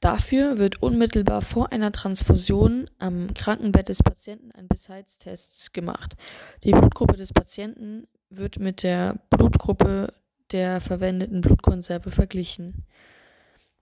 Dafür 0.00 0.58
wird 0.58 0.82
unmittelbar 0.82 1.40
vor 1.42 1.72
einer 1.72 1.90
Transfusion 1.90 2.88
am 2.98 3.32
Krankenbett 3.34 3.88
des 3.88 4.02
Patienten 4.02 4.52
ein 4.52 4.68
Besides-Test 4.68 5.72
gemacht. 5.72 6.16
Die 6.64 6.72
Blutgruppe 6.72 7.16
des 7.16 7.32
Patienten 7.32 8.06
wird 8.28 8.58
mit 8.58 8.82
der 8.82 9.18
Blutgruppe 9.30 10.12
der 10.52 10.80
verwendeten 10.80 11.40
Blutkonserve 11.40 12.10
verglichen. 12.10 12.84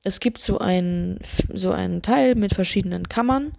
Es 0.04 0.20
gibt 0.20 0.40
so 0.40 0.58
einen, 0.58 1.18
so 1.52 1.72
einen 1.72 2.02
Teil 2.02 2.34
mit 2.34 2.54
verschiedenen 2.54 3.08
Kammern 3.08 3.56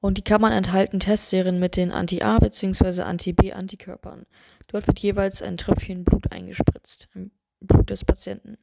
und 0.00 0.16
die 0.16 0.22
Kammern 0.22 0.52
enthalten 0.52 0.98
Testserien 0.98 1.60
mit 1.60 1.76
den 1.76 1.92
Anti-A 1.92 2.38
bzw. 2.38 3.02
Anti-B-Antikörpern. 3.02 4.26
Dort 4.68 4.86
wird 4.86 4.98
jeweils 5.00 5.42
ein 5.42 5.56
Tröpfchen 5.56 6.04
Blut 6.04 6.32
eingespritzt, 6.32 7.08
im 7.14 7.32
Blut 7.60 7.90
des 7.90 8.04
Patienten. 8.04 8.58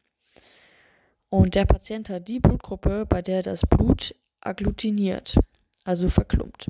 Und 1.30 1.56
der 1.56 1.66
Patient 1.66 2.10
hat 2.10 2.28
die 2.28 2.40
Blutgruppe, 2.40 3.06
bei 3.06 3.22
der 3.22 3.44
das 3.44 3.62
Blut 3.62 4.16
agglutiniert, 4.42 5.38
also 5.84 6.10
verklumpt. 6.10 6.68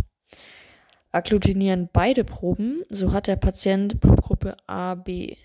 Agglutinieren 1.12 1.89
beide 1.92 2.24
Proben, 2.24 2.84
so 2.89 3.13
hat 3.13 3.28
der 3.28 3.38
Patient 3.38 4.00
Blutgruppe 4.00 4.58
AB. 4.68 5.38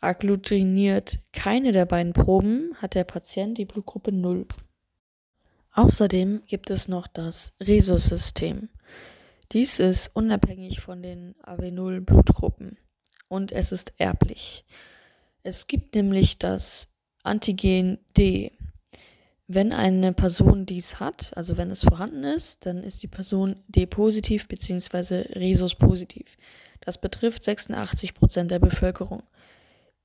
Agglutiniert 0.00 1.18
keine 1.32 1.72
der 1.72 1.86
beiden 1.86 2.12
Proben, 2.12 2.74
hat 2.76 2.94
der 2.94 3.04
Patient 3.04 3.58
die 3.58 3.64
Blutgruppe 3.64 4.12
0. 4.12 4.46
Außerdem 5.72 6.42
gibt 6.46 6.70
es 6.70 6.88
noch 6.88 7.06
das 7.06 7.52
Rhesus-System. 7.60 8.68
Dies 9.52 9.78
ist 9.78 10.14
unabhängig 10.14 10.80
von 10.80 11.02
den 11.02 11.34
AB0-Blutgruppen 11.42 12.78
und 13.28 13.52
es 13.52 13.72
ist 13.72 13.92
erblich. 13.98 14.64
Es 15.42 15.66
gibt 15.66 15.94
nämlich 15.94 16.38
das 16.38 16.88
Antigen 17.24 17.98
D. 18.16 18.52
Wenn 19.46 19.72
eine 19.72 20.12
Person 20.12 20.66
dies 20.66 21.00
hat, 21.00 21.32
also 21.36 21.56
wenn 21.56 21.70
es 21.70 21.82
vorhanden 21.82 22.22
ist, 22.22 22.64
dann 22.66 22.82
ist 22.82 23.02
die 23.02 23.08
Person 23.08 23.56
D-positiv 23.68 24.46
bzw. 24.46 25.38
Rhesus-positiv. 25.38 26.36
Das 26.80 26.98
betrifft 26.98 27.42
86% 27.42 28.44
der 28.44 28.58
Bevölkerung. 28.58 29.22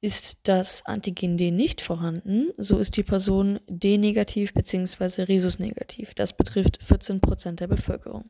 Ist 0.01 0.39
das 0.43 0.85
Antigen 0.85 1.38
D 1.38 1.51
nicht 1.51 1.81
vorhanden, 1.81 2.51
so 2.57 2.77
ist 2.77 2.95
die 2.95 3.03
Person 3.03 3.59
D-negativ 3.67 4.53
bzw. 4.53 5.23
Rhesus-negativ. 5.23 6.13
Das 6.13 6.35
betrifft 6.35 6.79
14% 6.81 7.55
der 7.55 7.67
Bevölkerung. 7.67 8.29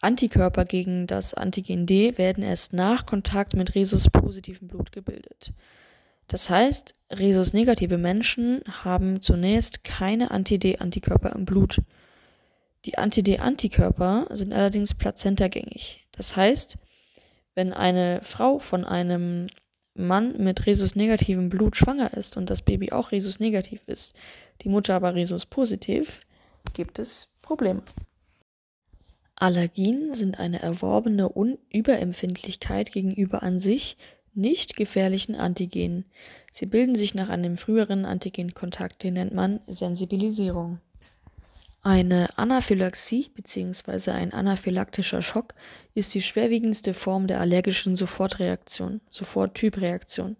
Antikörper 0.00 0.64
gegen 0.64 1.08
das 1.08 1.34
Antigen 1.34 1.86
D 1.86 2.16
werden 2.16 2.44
erst 2.44 2.72
nach 2.72 3.06
Kontakt 3.06 3.54
mit 3.54 3.74
Rhesus-positivem 3.74 4.68
Blut 4.68 4.92
gebildet. 4.92 5.52
Das 6.32 6.48
heißt, 6.48 6.94
Rhesus-negative 7.10 7.98
Menschen 7.98 8.62
haben 8.66 9.20
zunächst 9.20 9.84
keine 9.84 10.30
Anti-D-Antikörper 10.30 11.34
im 11.34 11.44
Blut. 11.44 11.82
Die 12.86 12.96
Anti-D-Antikörper 12.96 14.28
sind 14.30 14.54
allerdings 14.54 14.94
plazentagängig. 14.94 16.06
Das 16.12 16.34
heißt, 16.34 16.78
wenn 17.54 17.74
eine 17.74 18.20
Frau 18.22 18.60
von 18.60 18.86
einem 18.86 19.48
Mann 19.92 20.42
mit 20.42 20.64
Rhesus-negativem 20.64 21.50
Blut 21.50 21.76
schwanger 21.76 22.14
ist 22.14 22.38
und 22.38 22.48
das 22.48 22.62
Baby 22.62 22.92
auch 22.92 23.12
Rhesus-negativ 23.12 23.82
ist, 23.86 24.14
die 24.62 24.70
Mutter 24.70 24.94
aber 24.94 25.14
Rhesus-positiv, 25.14 26.22
gibt 26.72 26.98
es 26.98 27.28
Probleme. 27.42 27.82
Allergien 29.36 30.14
sind 30.14 30.38
eine 30.38 30.62
erworbene 30.62 31.36
Un 31.36 31.58
Überempfindlichkeit 31.68 32.90
gegenüber 32.90 33.42
an 33.42 33.58
sich 33.58 33.98
nicht 34.34 34.76
gefährlichen 34.76 35.34
Antigenen. 35.34 36.04
Sie 36.52 36.66
bilden 36.66 36.94
sich 36.94 37.14
nach 37.14 37.28
einem 37.28 37.56
früheren 37.56 38.04
Antigenkontakt, 38.04 39.02
den 39.02 39.14
nennt 39.14 39.34
man 39.34 39.60
Sensibilisierung. 39.66 40.80
Eine 41.84 42.38
Anaphylaxie 42.38 43.30
bzw. 43.34 44.12
ein 44.12 44.32
anaphylaktischer 44.32 45.20
Schock 45.20 45.54
ist 45.94 46.14
die 46.14 46.22
schwerwiegendste 46.22 46.94
Form 46.94 47.26
der 47.26 47.40
allergischen 47.40 47.96
Sofortreaktion, 47.96 49.00
Soforttypreaktion. 49.10 50.36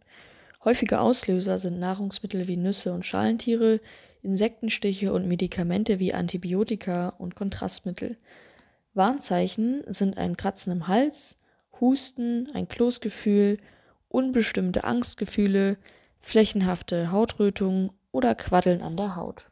Häufige 0.64 1.00
Auslöser 1.00 1.58
sind 1.58 1.80
Nahrungsmittel 1.80 2.46
wie 2.46 2.56
Nüsse 2.56 2.92
und 2.92 3.04
Schalentiere, 3.04 3.80
Insektenstiche 4.22 5.12
und 5.12 5.26
Medikamente 5.26 5.98
wie 5.98 6.14
Antibiotika 6.14 7.08
und 7.18 7.34
Kontrastmittel. 7.34 8.16
Warnzeichen 8.94 9.82
sind 9.88 10.18
ein 10.18 10.36
Kratzen 10.36 10.72
im 10.72 10.86
Hals, 10.86 11.36
Husten, 11.80 12.48
ein 12.54 12.68
Kloßgefühl, 12.68 13.58
unbestimmte 14.12 14.84
Angstgefühle, 14.84 15.78
flächenhafte 16.20 17.10
Hautrötung 17.10 17.92
oder 18.12 18.34
Quaddeln 18.34 18.82
an 18.82 18.96
der 18.96 19.16
Haut. 19.16 19.48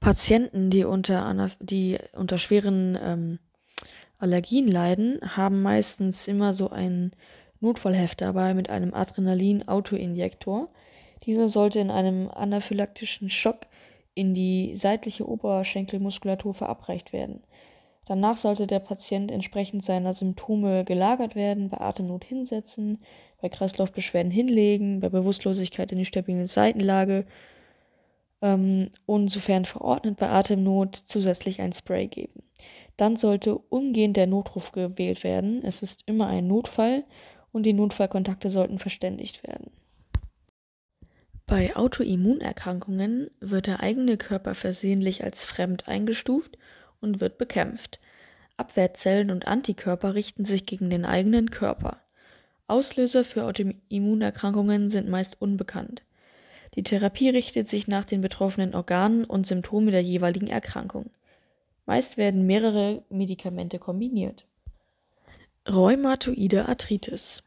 Patienten, 0.00 0.70
die 0.70 0.84
unter, 0.84 1.50
die 1.60 1.98
unter 2.12 2.38
schweren 2.38 2.98
ähm, 3.02 3.38
Allergien 4.18 4.68
leiden, 4.68 5.18
haben 5.22 5.62
meistens 5.62 6.28
immer 6.28 6.52
so 6.52 6.70
ein 6.70 7.10
Notfallheft 7.60 8.20
dabei 8.20 8.54
mit 8.54 8.70
einem 8.70 8.94
Adrenalin-Autoinjektor. 8.94 10.68
Dieser 11.24 11.48
sollte 11.48 11.80
in 11.80 11.90
einem 11.90 12.28
anaphylaktischen 12.28 13.30
Schock 13.30 13.66
in 14.14 14.34
die 14.34 14.76
seitliche 14.76 15.28
Oberschenkelmuskulatur 15.28 16.54
verabreicht 16.54 17.12
werden. 17.12 17.42
Danach 18.06 18.36
sollte 18.36 18.66
der 18.66 18.78
Patient 18.78 19.32
entsprechend 19.32 19.82
seiner 19.82 20.14
Symptome 20.14 20.84
gelagert 20.84 21.34
werden, 21.34 21.68
bei 21.68 21.80
Atemnot 21.80 22.24
hinsetzen, 22.24 23.02
bei 23.46 23.56
Kreislaufbeschwerden 23.56 24.32
hinlegen, 24.32 24.98
bei 24.98 25.08
Bewusstlosigkeit 25.08 25.92
in 25.92 25.98
die 25.98 26.04
stabile 26.04 26.48
Seitenlage 26.48 27.24
ähm, 28.42 28.90
und 29.06 29.28
sofern 29.28 29.64
verordnet 29.64 30.16
bei 30.16 30.28
Atemnot 30.28 30.96
zusätzlich 30.96 31.60
ein 31.60 31.72
Spray 31.72 32.08
geben. 32.08 32.42
Dann 32.96 33.16
sollte 33.16 33.56
umgehend 33.56 34.16
der 34.16 34.26
Notruf 34.26 34.72
gewählt 34.72 35.22
werden. 35.22 35.62
Es 35.64 35.82
ist 35.82 36.02
immer 36.06 36.26
ein 36.26 36.48
Notfall 36.48 37.04
und 37.52 37.62
die 37.62 37.72
Notfallkontakte 37.72 38.50
sollten 38.50 38.80
verständigt 38.80 39.46
werden. 39.46 39.70
Bei 41.46 41.76
Autoimmunerkrankungen 41.76 43.30
wird 43.38 43.68
der 43.68 43.80
eigene 43.80 44.16
Körper 44.16 44.56
versehentlich 44.56 45.22
als 45.22 45.44
fremd 45.44 45.86
eingestuft 45.86 46.58
und 47.00 47.20
wird 47.20 47.38
bekämpft. 47.38 48.00
Abwehrzellen 48.56 49.30
und 49.30 49.46
Antikörper 49.46 50.14
richten 50.14 50.44
sich 50.44 50.66
gegen 50.66 50.90
den 50.90 51.04
eigenen 51.04 51.50
Körper. 51.50 52.00
Auslöser 52.68 53.24
für 53.24 53.44
Autoimmunerkrankungen 53.44 54.90
sind 54.90 55.08
meist 55.08 55.40
unbekannt. 55.40 56.02
Die 56.74 56.82
Therapie 56.82 57.30
richtet 57.30 57.68
sich 57.68 57.86
nach 57.86 58.04
den 58.04 58.20
betroffenen 58.20 58.74
Organen 58.74 59.24
und 59.24 59.46
Symptome 59.46 59.90
der 59.92 60.02
jeweiligen 60.02 60.48
Erkrankung. 60.48 61.10
Meist 61.86 62.16
werden 62.16 62.46
mehrere 62.46 63.04
Medikamente 63.08 63.78
kombiniert. 63.78 64.46
Rheumatoide 65.68 66.68
Arthritis. 66.68 67.42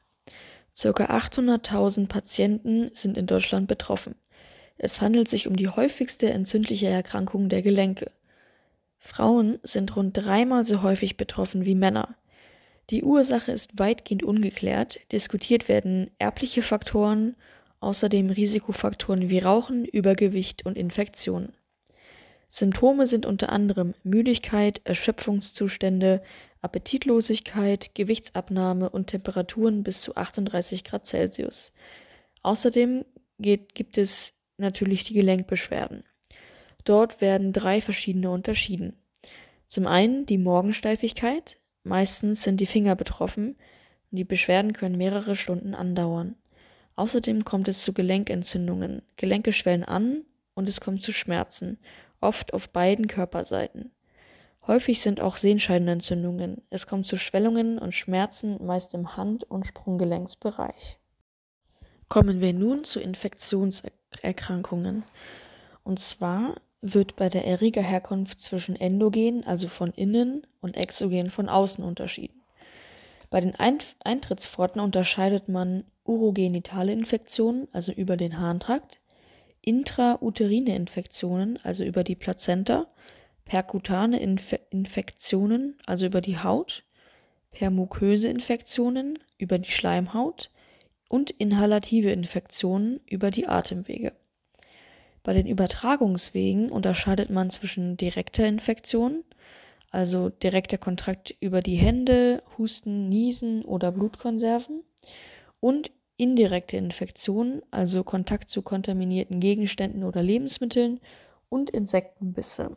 Circa 0.74 1.06
800.000 1.06 2.08
Patienten 2.08 2.90
sind 2.94 3.18
in 3.18 3.28
Deutschland 3.28 3.68
betroffen. 3.68 4.16
Es 4.78 5.02
handelt 5.02 5.28
sich 5.28 5.48
um 5.48 5.58
die 5.58 5.68
häufigste 5.68 6.30
entzündliche 6.30 6.88
Erkrankung 6.88 7.50
der 7.50 7.62
Gelenke. 7.62 8.12
Frauen 8.98 9.60
sind 9.64 9.96
rund 9.96 10.16
dreimal 10.16 10.64
so 10.64 10.82
häufig 10.82 11.18
betroffen 11.18 11.66
wie 11.66 11.76
Männer. 11.76 12.16
Die 12.90 13.04
Ursache 13.04 13.52
ist 13.52 13.78
weitgehend 13.78 14.24
ungeklärt, 14.24 15.00
diskutiert 15.12 15.68
werden 15.68 16.10
erbliche 16.18 16.64
Faktoren 16.64 17.36
außerdem 17.82 18.30
Risikofaktoren 18.30 19.30
wie 19.30 19.40
Rauchen, 19.40 19.86
Übergewicht 19.86 20.66
und 20.66 20.78
Infektionen. 20.78 21.54
Symptome 22.48 23.06
sind 23.06 23.28
unter 23.28 23.50
anderem 23.50 23.94
Müdigkeit, 24.04 24.82
Erschöpfungszustände, 24.84 26.24
Appetitlosigkeit, 26.62 27.94
Gewichtsabnahme 27.94 28.90
und 28.90 29.08
Temperaturen 29.08 29.84
bis 29.84 30.02
zu 30.02 30.16
38 30.16 30.84
Grad 30.84 31.06
Celsius. 31.06 31.72
Außerdem 32.42 33.06
geht, 33.38 33.76
gibt 33.76 34.00
es 34.00 34.34
natürlich 34.58 35.04
die 35.04 35.14
Gelenkbeschwerden. 35.14 36.04
Dort 36.86 37.22
werden 37.22 37.54
drei 37.54 37.82
verschiedene 37.82 38.32
unterschieden. 38.32 38.98
Zum 39.68 39.86
einen 39.86 40.26
die 40.26 40.40
Morgensteifigkeit, 40.40 41.59
meistens 41.84 42.44
sind 42.44 42.60
die 42.60 42.66
Finger 42.66 42.96
betroffen 42.96 43.56
und 44.12 44.18
die 44.18 44.24
Beschwerden 44.24 44.74
können 44.74 44.98
mehrere 44.98 45.36
Stunden 45.36 45.74
andauern. 45.74 46.36
Außerdem 46.96 47.46
kommt 47.46 47.68
es 47.68 47.82
zu 47.82 47.94
Gelenkentzündungen. 47.94 49.02
Gelenke 49.16 49.54
schwellen 49.54 49.86
an 49.86 50.26
und 50.54 50.68
es 50.68 50.82
kommt 50.82 51.02
zu 51.02 51.14
Schmerzen, 51.14 51.80
oft 52.20 52.54
auf 52.54 52.70
beiden 52.70 53.08
Körperseiten. 53.08 53.92
Häufig 54.68 55.02
sind 55.02 55.22
auch 55.22 55.38
Sehenscheidenentzündungen. 55.38 56.62
Es 56.70 56.86
kommt 56.86 57.08
zu 57.08 57.16
Schwellungen 57.16 57.80
und 57.80 57.94
Schmerzen, 57.94 58.64
meist 58.66 58.94
im 58.94 59.16
Hand- 59.16 59.46
und 59.46 59.66
Sprunggelenksbereich. 59.66 61.00
Kommen 62.10 62.42
wir 62.42 62.54
nun 62.54 62.84
zu 62.84 63.00
Infektionserkrankungen. 63.00 65.04
Und 65.84 66.00
zwar 66.00 66.56
wird 66.82 67.16
bei 67.16 67.30
der 67.30 67.46
Erregerherkunft 67.46 68.40
zwischen 68.40 68.76
endogen, 68.76 69.46
also 69.46 69.68
von 69.68 69.92
innen, 69.92 70.46
und 70.62 70.78
exogen 70.78 71.30
von 71.30 71.50
außen 71.50 71.84
unterschieden. 71.84 72.42
Bei 73.30 73.42
den 73.42 73.56
Eintrittsforten 73.56 74.82
unterscheidet 74.82 75.50
man 75.50 75.84
urogenitale 76.04 76.92
Infektionen, 76.92 77.68
also 77.74 77.92
über 77.92 78.18
den 78.18 78.40
Harntrakt, 78.40 79.00
intrauterine 79.62 80.76
Infektionen, 80.76 81.60
also 81.64 81.84
über 81.84 82.04
die 82.04 82.16
Plazenta, 82.16 82.88
perkutane 83.46 84.20
Inf 84.20 84.56
Infektionen, 84.70 85.78
also 85.86 86.06
über 86.06 86.22
die 86.22 86.40
Haut, 86.40 86.84
permuköse 87.52 88.30
Infektionen 88.30 89.20
über 89.38 89.60
die 89.60 89.72
Schleimhaut 89.72 90.52
und 91.08 91.32
inhalative 91.32 92.12
Infektionen 92.12 93.00
über 93.08 93.32
die 93.32 93.48
Atemwege. 93.48 94.14
Bei 95.30 95.34
den 95.34 95.46
Übertragungswegen 95.46 96.72
unterscheidet 96.72 97.30
man 97.30 97.52
zwischen 97.52 97.98
direkter 97.98 98.48
Infektion, 98.48 99.24
also 99.92 100.30
direkter 100.30 100.80
Kontakt 100.80 101.36
über 101.40 101.62
die 101.62 101.76
Hände, 101.76 102.42
Husten, 102.58 103.10
Niesen 103.10 103.64
oder 103.64 103.92
Blutkonserven 103.92 104.82
und 105.60 105.92
indirekte 106.18 106.78
Infektionen, 106.78 107.62
also 107.70 108.04
Kontakt 108.04 108.50
zu 108.50 108.64
kontaminierten 108.64 109.40
Gegenständen 109.40 110.04
oder 110.04 110.24
Lebensmitteln 110.24 111.00
und 111.48 111.70
Insektenbisse. 111.70 112.76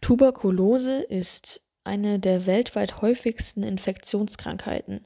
Tuberkulose 0.00 1.02
ist 1.02 1.62
eine 1.84 2.18
der 2.18 2.46
weltweit 2.46 3.00
häufigsten 3.00 3.62
Infektionskrankheiten. 3.62 5.02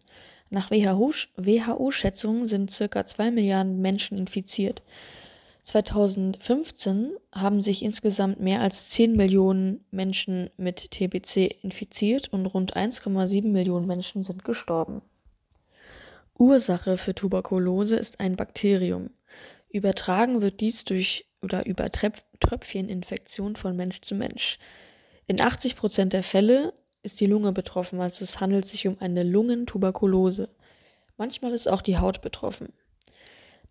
Nach 0.49 0.71
WHO-Schätzungen 0.71 2.47
sind 2.47 2.75
ca. 2.91 3.05
2 3.05 3.31
Milliarden 3.33 3.83
Menschen 3.83 4.17
infiziert. 4.17 4.83
2015 5.67 7.17
haben 7.33 7.61
sich 7.61 7.83
insgesamt 7.83 8.39
mehr 8.39 8.61
als 8.61 8.91
10 8.91 9.17
Millionen 9.17 9.85
Menschen 9.91 10.49
mit 10.57 10.93
TBC 10.93 11.59
infiziert 11.61 12.33
und 12.33 12.47
rund 12.47 12.77
1,7 12.77 13.49
Millionen 13.49 13.89
Menschen 13.89 14.23
sind 14.23 14.45
gestorben. 14.45 15.03
Ursache 16.39 16.97
für 16.97 17.17
Tuberkulose 17.17 17.97
ist 17.97 18.21
ein 18.21 18.37
Bakterium. 18.37 19.11
Übertragen 19.69 20.41
wird 20.41 20.61
dies 20.61 20.85
durch 20.85 21.27
oder 21.43 21.67
über 21.67 21.91
Tröpfcheninfektion 21.91 23.57
von 23.57 23.75
Mensch 23.75 24.03
zu 24.03 24.15
Mensch. 24.15 24.59
In 25.27 25.41
80 25.41 25.75
Prozent 25.75 26.13
der 26.13 26.23
Fälle 26.23 26.75
ist 27.03 27.21
die 27.21 27.27
Lunge 27.27 27.51
betroffen, 27.51 28.01
also 28.01 28.23
es 28.23 28.39
handelt 28.39 28.67
sich 28.67 28.87
um 28.87 28.99
eine 29.01 29.25
Lungentuberkulose. 29.25 30.49
Manchmal 31.17 31.53
ist 31.55 31.67
auch 31.67 31.83
die 31.83 31.99
Haut 31.99 32.21
betroffen. 32.21 32.73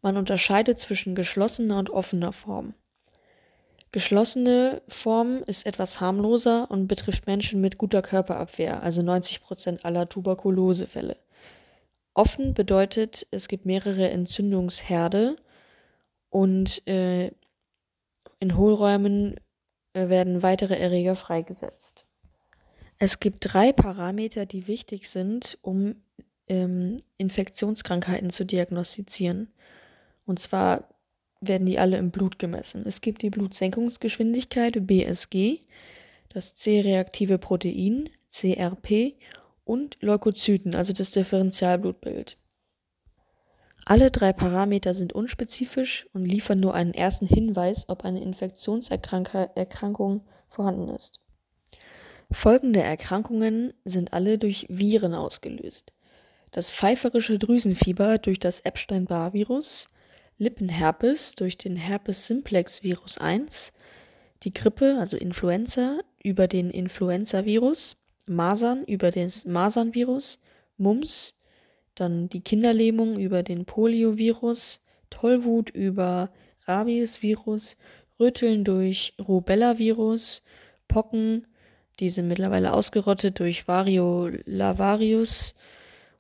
Man 0.01 0.17
unterscheidet 0.17 0.79
zwischen 0.79 1.15
geschlossener 1.15 1.79
und 1.79 1.89
offener 1.89 2.34
Form. 2.34 2.73
Geschlossene 3.91 4.81
Form 4.89 5.41
ist 5.47 5.65
etwas 5.65 6.01
harmloser 6.01 6.69
und 6.69 6.88
betrifft 6.88 7.27
Menschen 7.27 7.62
mit 7.62 7.77
guter 7.77 8.01
Körperabwehr, 8.01 8.84
also 8.84 9.01
90 9.01 9.41
Prozent 9.41 9.86
aller 9.86 10.08
Tuberkulosefälle. 10.08 11.17
Offen 12.13 12.53
bedeutet, 12.53 13.25
es 13.31 13.47
gibt 13.47 13.65
mehrere 13.65 14.10
Entzündungsherde 14.10 15.38
und 16.29 16.86
äh, 16.88 17.31
in 18.39 18.58
Hohlräumen 18.58 19.36
äh, 19.93 20.10
werden 20.10 20.43
weitere 20.43 20.75
Erreger 20.75 21.15
freigesetzt. 21.15 22.05
Es 22.97 23.19
gibt 23.19 23.53
drei 23.53 23.71
Parameter, 23.71 24.45
die 24.45 24.67
wichtig 24.67 25.10
sind, 25.10 25.58
um 25.62 25.95
ähm, 26.47 26.97
Infektionskrankheiten 27.17 28.29
zu 28.29 28.45
diagnostizieren. 28.45 29.53
Und 30.25 30.39
zwar 30.39 30.89
werden 31.41 31.65
die 31.65 31.79
alle 31.79 31.97
im 31.97 32.11
Blut 32.11 32.39
gemessen. 32.39 32.83
Es 32.85 33.01
gibt 33.01 33.21
die 33.21 33.29
Blutsenkungsgeschwindigkeit 33.29 34.88
BSG, 34.88 35.59
das 36.29 36.55
C-reaktive 36.55 37.38
Protein 37.38 38.09
CRP 38.29 39.15
und 39.63 39.97
Leukozyten, 40.01 40.75
also 40.75 40.93
das 40.93 41.11
Differentialblutbild. 41.11 42.38
Alle 43.85 44.09
drei 44.09 44.33
Parameter 44.33 44.95
sind 44.95 45.13
unspezifisch 45.13 46.07
und 46.13 46.25
liefern 46.25 46.59
nur 46.59 46.73
einen 46.73 46.95
ersten 46.95 47.27
Hinweis, 47.27 47.88
ob 47.88 48.03
eine 48.03 48.21
Infektionserkrankung 48.21 50.23
vorhanden 50.49 50.89
ist. 50.89 51.19
Folgende 52.31 52.81
Erkrankungen 52.81 53.73
sind 53.85 54.13
alle 54.13 54.39
durch 54.39 54.65
Viren 54.69 55.13
ausgelöst. 55.13 55.93
Das 56.51 56.71
pfeiferische 56.71 57.38
Drüsenfieber 57.38 58.17
durch 58.17 58.39
das 58.39 58.61
Epstein-Barr-Virus, 58.61 59.88
Lippenherpes 60.37 61.35
durch 61.35 61.57
den 61.57 61.75
Herpes 61.75 62.27
simplex 62.27 62.83
Virus 62.83 63.17
1, 63.17 63.71
die 64.43 64.51
Grippe, 64.51 64.97
also 64.99 65.15
Influenza, 65.15 65.99
über 66.21 66.47
den 66.47 66.69
Influenza-Virus, 66.69 67.95
Masern 68.27 68.83
über 68.83 69.11
das 69.11 69.45
Masernvirus, 69.45 70.39
Mumps, 70.77 71.35
dann 71.95 72.27
die 72.27 72.41
Kinderlähmung 72.41 73.17
über 73.19 73.43
den 73.43 73.65
Poliovirus, 73.65 74.81
Tollwut 75.09 75.69
über 75.69 76.31
Rabiesvirus, 76.65 77.77
Rütteln 78.19 78.63
durch 78.63 79.13
Rubella-Virus, 79.19 80.43
Pocken, 80.87 81.47
die 81.99 82.09
sind 82.09 82.27
mittlerweile 82.27 82.73
ausgerottet 82.73 83.39
durch 83.39 83.67
Variolavarius 83.67 85.55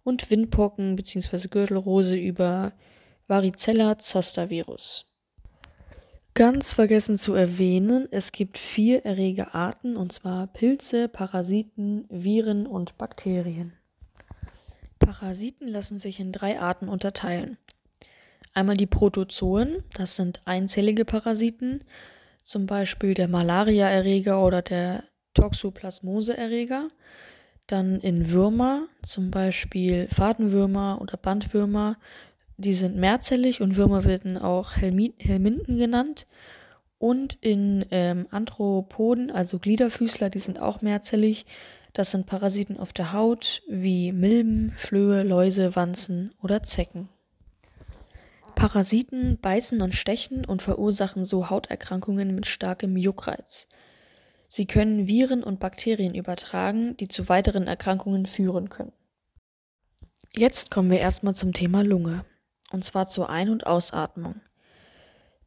und 0.03 0.29
Windpocken 0.31 0.95
bzw. 0.95 1.47
Gürtelrose 1.49 2.15
über 2.15 2.71
Varicella-Zoster-Virus. 3.27 5.05
Ganz 6.35 6.73
vergessen 6.73 7.17
zu 7.17 7.33
erwähnen, 7.33 8.07
es 8.11 8.31
gibt 8.31 8.57
vier 8.57 9.05
Erregerarten, 9.05 9.95
und 9.95 10.11
zwar 10.11 10.47
Pilze, 10.47 11.07
Parasiten, 11.07 12.05
Viren 12.09 12.67
und 12.67 12.97
Bakterien. 12.97 13.73
Parasiten 14.99 15.67
lassen 15.67 15.97
sich 15.97 16.19
in 16.19 16.31
drei 16.31 16.59
Arten 16.59 16.89
unterteilen. 16.89 17.57
Einmal 18.53 18.77
die 18.77 18.85
Protozoen, 18.85 19.83
das 19.93 20.15
sind 20.15 20.41
einzellige 20.45 21.05
Parasiten, 21.05 21.83
zum 22.43 22.67
Beispiel 22.67 23.13
der 23.13 23.27
Malariaerreger 23.27 24.43
oder 24.43 24.61
der 24.61 25.03
Toxoplasmoseerreger. 25.33 26.89
Dann 27.67 27.99
in 28.01 28.29
Würmer, 28.29 28.87
zum 29.01 29.31
Beispiel 29.31 30.07
Fadenwürmer 30.13 30.99
oder 31.01 31.17
Bandwürmer, 31.17 31.97
die 32.57 32.73
sind 32.73 32.95
mehrzellig 32.95 33.61
und 33.61 33.75
Würmer 33.75 34.05
werden 34.05 34.37
auch 34.37 34.75
Helminten 34.75 35.77
genannt. 35.77 36.25
Und 36.97 37.37
in 37.41 37.85
ähm, 37.91 38.27
Anthropoden, 38.31 39.29
also 39.29 39.59
Gliederfüßler, 39.59 40.29
die 40.29 40.39
sind 40.39 40.59
auch 40.59 40.81
mehrzellig. 40.81 41.45
Das 41.93 42.11
sind 42.11 42.25
Parasiten 42.25 42.79
auf 42.79 42.93
der 42.93 43.11
Haut 43.11 43.61
wie 43.67 44.11
Milben, 44.11 44.73
Flöhe, 44.77 45.23
Läuse, 45.23 45.75
Wanzen 45.75 46.33
oder 46.41 46.63
Zecken. 46.63 47.09
Parasiten 48.55 49.37
beißen 49.41 49.81
und 49.81 49.93
stechen 49.93 50.45
und 50.45 50.61
verursachen 50.61 51.25
so 51.25 51.49
Hauterkrankungen 51.49 52.33
mit 52.33 52.47
starkem 52.47 52.95
Juckreiz. 52.95 53.67
Sie 54.47 54.65
können 54.65 55.07
Viren 55.07 55.43
und 55.43 55.59
Bakterien 55.59 56.15
übertragen, 56.15 56.95
die 56.97 57.09
zu 57.09 57.27
weiteren 57.27 57.67
Erkrankungen 57.67 58.25
führen 58.25 58.69
können. 58.69 58.93
Jetzt 60.33 60.71
kommen 60.71 60.89
wir 60.89 60.99
erstmal 60.99 61.35
zum 61.35 61.51
Thema 61.51 61.83
Lunge 61.83 62.23
und 62.71 62.83
zwar 62.83 63.07
zur 63.07 63.29
Ein- 63.29 63.49
und 63.49 63.65
Ausatmung. 63.67 64.41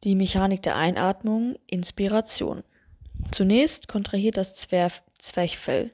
Die 0.03 0.15
Mechanik 0.15 0.61
der 0.63 0.77
Einatmung, 0.77 1.57
Inspiration. 1.67 2.63
Zunächst 3.31 3.87
kontrahiert 3.87 4.37
das 4.37 4.55
Zwerf 4.55 5.03
Zwerchfell. 5.17 5.91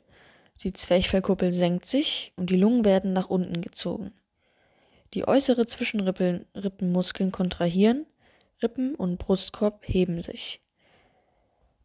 Die 0.62 0.72
Zwerchfellkuppel 0.72 1.52
senkt 1.52 1.86
sich 1.86 2.32
und 2.36 2.50
die 2.50 2.58
Lungen 2.58 2.86
werden 2.86 3.14
nach 3.14 3.30
unten 3.30 3.62
gezogen. 3.62 4.14
Die 5.14 5.28
äußere 5.28 5.66
Zwischenrippenmuskeln 5.66 7.32
kontrahieren, 7.32 8.06
Rippen 8.62 8.96
und 8.96 9.18
Brustkorb 9.18 9.84
heben 9.88 10.22
sich. 10.22 10.62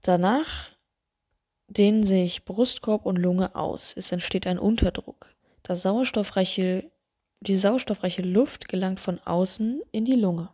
Danach 0.03 0.71
dehnen 1.69 2.05
sich 2.05 2.45
Brustkorb 2.45 3.07
und 3.07 3.17
Lunge 3.17 3.55
aus. 3.55 3.95
Es 3.97 4.13
entsteht 4.13 4.47
ein 4.47 4.59
Unterdruck. 4.59 5.35
Das 5.63 5.83
sauerstoffreiche 5.83 6.91
die 7.41 7.57
sauerstoffreiche 7.57 8.23
Luft 8.23 8.69
gelangt 8.69 9.01
von 9.01 9.19
außen 9.19 9.81
in 9.93 10.05
die 10.05 10.15
Lunge. 10.15 10.51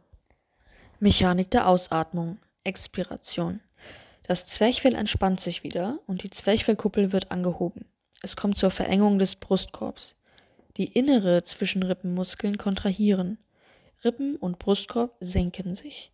Mechanik 1.00 1.50
der 1.50 1.68
Ausatmung. 1.68 2.38
Expiration. 2.62 3.60
Das 4.22 4.46
Zwerchfell 4.46 4.94
entspannt 4.94 5.40
sich 5.40 5.62
wieder 5.62 5.98
und 6.06 6.22
die 6.22 6.30
Zwerchfellkuppel 6.30 7.12
wird 7.12 7.30
angehoben. 7.30 7.86
Es 8.22 8.34
kommt 8.34 8.56
zur 8.56 8.70
Verengung 8.70 9.18
des 9.18 9.36
Brustkorbs. 9.36 10.16
Die 10.76 10.86
innere 10.86 11.42
Zwischenrippenmuskeln 11.42 12.58
kontrahieren. 12.58 13.38
Rippen 14.04 14.36
und 14.36 14.58
Brustkorb 14.58 15.16
senken 15.20 15.74
sich. 15.74 16.12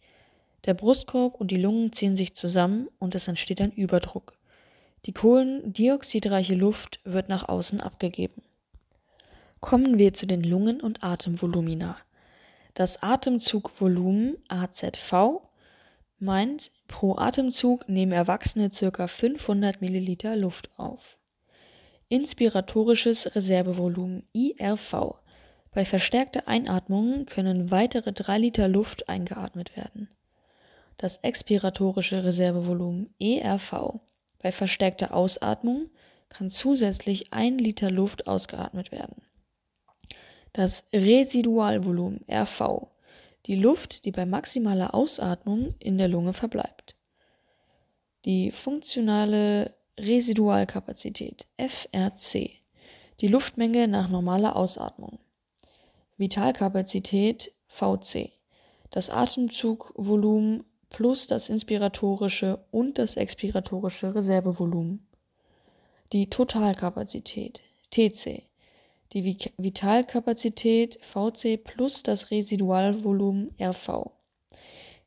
Der 0.65 0.75
Brustkorb 0.75 1.41
und 1.41 1.51
die 1.51 1.57
Lungen 1.57 1.93
ziehen 1.93 2.17
sich 2.17 2.35
zusammen 2.35 2.89
und 2.99 3.15
es 3.15 3.29
entsteht 3.29 3.61
ein 3.61 3.73
Überdruck. 3.73 4.35
Die 5.05 5.13
kohlendioxidreiche 5.13 6.55
Luft 6.55 7.01
wird 7.05 7.29
nach 7.29 7.49
außen 7.49 7.81
abgegeben. 7.81 8.43
Kommen 9.63 9.97
wir 9.97 10.13
zu 10.13 10.27
den 10.27 10.43
Lungen- 10.43 10.81
und 10.81 11.05
Atemvolumina. 11.05 11.97
Das 12.75 13.01
Atemzugvolumen 13.01 14.37
AZV 14.49 15.41
meint, 16.19 16.73
pro 16.89 17.17
Atemzug 17.17 17.89
nehmen 17.89 18.11
Erwachsene 18.11 18.71
ca. 18.71 19.07
500 19.07 19.81
Milliliter 19.81 20.35
Luft 20.35 20.69
auf. 20.77 21.17
Inspiratorisches 22.09 23.37
Reservevolumen 23.37 24.25
IRV. 24.33 25.15
Bei 25.71 25.85
verstärkter 25.85 26.49
Einatmung 26.49 27.25
können 27.25 27.71
weitere 27.71 28.13
3 28.13 28.39
Liter 28.39 28.67
Luft 28.67 29.09
eingeatmet 29.09 29.77
werden. 29.77 30.09
Das 30.97 31.19
expiratorische 31.19 32.25
Reservevolumen 32.25 33.15
ERV. 33.21 34.01
Bei 34.43 34.51
verstärkter 34.51 35.15
Ausatmung 35.15 35.89
kann 36.31 36.51
zusätzlich 36.51 37.33
1 37.33 37.63
Liter 37.63 37.93
Luft 37.93 38.27
ausgeatmet 38.27 38.91
werden 38.91 39.23
das 40.53 40.85
Residualvolumen 40.93 42.25
RV, 42.31 42.89
die 43.47 43.57
Luft, 43.57 44.05
die 44.05 44.13
bei 44.13 44.27
maximaler 44.27 44.95
Ausatmung 44.95 45.75
in 45.79 45.99
der 45.99 46.09
Lunge 46.09 46.33
verbleibt. 46.33 46.95
Die 48.25 48.53
funktionale 48.53 49.75
Residualkapazität 49.99 51.47
FRC, 51.59 52.51
die 53.21 53.29
Luftmenge 53.29 53.89
nach 53.89 54.09
normaler 54.09 54.57
Ausatmung. 54.57 55.19
Vitalkapazität 56.17 57.53
VC, 57.67 58.31
das 58.91 59.11
Atemzugvolumen 59.11 60.65
plus 60.91 61.27
das 61.27 61.49
inspiratorische 61.49 62.65
und 62.71 62.99
das 62.99 63.17
expiratorische 63.17 64.15
Reservevolumen. 64.15 65.09
Die 66.13 66.29
Totalkapazität 66.29 67.63
TC, 67.91 68.45
die 69.13 69.37
Vitalkapazität 69.59 70.99
Vc 71.03 71.63
plus 71.65 72.03
das 72.03 72.31
Residualvolumen 72.31 73.55
Rv. 73.61 74.11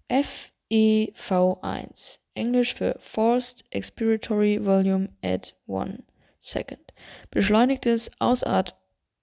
FEV1, 0.09 2.19
Englisch 2.35 2.75
für 2.75 2.95
Forced 2.99 3.65
Expiratory 3.71 4.63
Volume 4.63 5.09
at 5.23 5.55
1 5.67 6.03
Second, 6.39 6.93
beschleunigtes 7.31 8.11
Ausat 8.19 8.75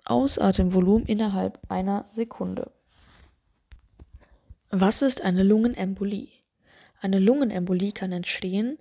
Ausatemvolumen 0.04 1.06
innerhalb 1.06 1.60
einer 1.68 2.06
Sekunde. 2.10 2.72
Was 4.70 5.02
ist 5.02 5.20
eine 5.20 5.44
Lungenembolie? 5.44 6.28
Eine 7.00 7.20
Lungenembolie 7.20 7.92
kann 7.92 8.10
entstehen, 8.10 8.78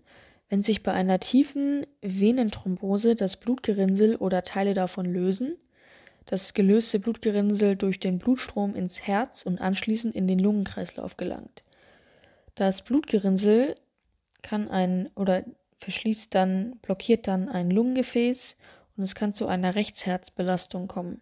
wenn 0.49 0.63
sich 0.63 0.81
bei 0.81 0.93
einer 0.93 1.19
tiefen 1.19 1.85
Venenthrombose 2.01 3.15
das 3.15 3.37
Blutgerinnsel 3.37 4.15
oder 4.15 4.43
Teile 4.43 4.73
davon 4.73 5.05
lösen 5.05 5.57
das 6.25 6.53
gelöste 6.53 6.99
Blutgerinnsel 6.99 7.75
durch 7.75 7.99
den 7.99 8.19
Blutstrom 8.19 8.75
ins 8.75 9.01
Herz 9.01 9.43
und 9.43 9.59
anschließend 9.59 10.15
in 10.15 10.27
den 10.27 10.39
Lungenkreislauf 10.39 11.17
gelangt. 11.17 11.63
Das 12.55 12.81
Blutgerinnsel 12.83 13.75
kann 14.41 14.69
ein 14.69 15.09
oder 15.15 15.43
verschließt 15.79 16.33
dann, 16.33 16.77
blockiert 16.81 17.27
dann 17.27 17.49
ein 17.49 17.71
Lungengefäß 17.71 18.55
und 18.97 19.03
es 19.03 19.15
kann 19.15 19.33
zu 19.33 19.47
einer 19.47 19.75
Rechtsherzbelastung 19.75 20.87
kommen. 20.87 21.21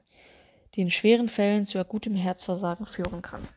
die 0.76 0.82
in 0.82 0.92
schweren 0.92 1.30
Fällen 1.30 1.66
zu 1.66 1.80
akutem 1.80 2.14
Herzversagen 2.16 2.86
führen 2.86 3.24
kann. 3.24 3.48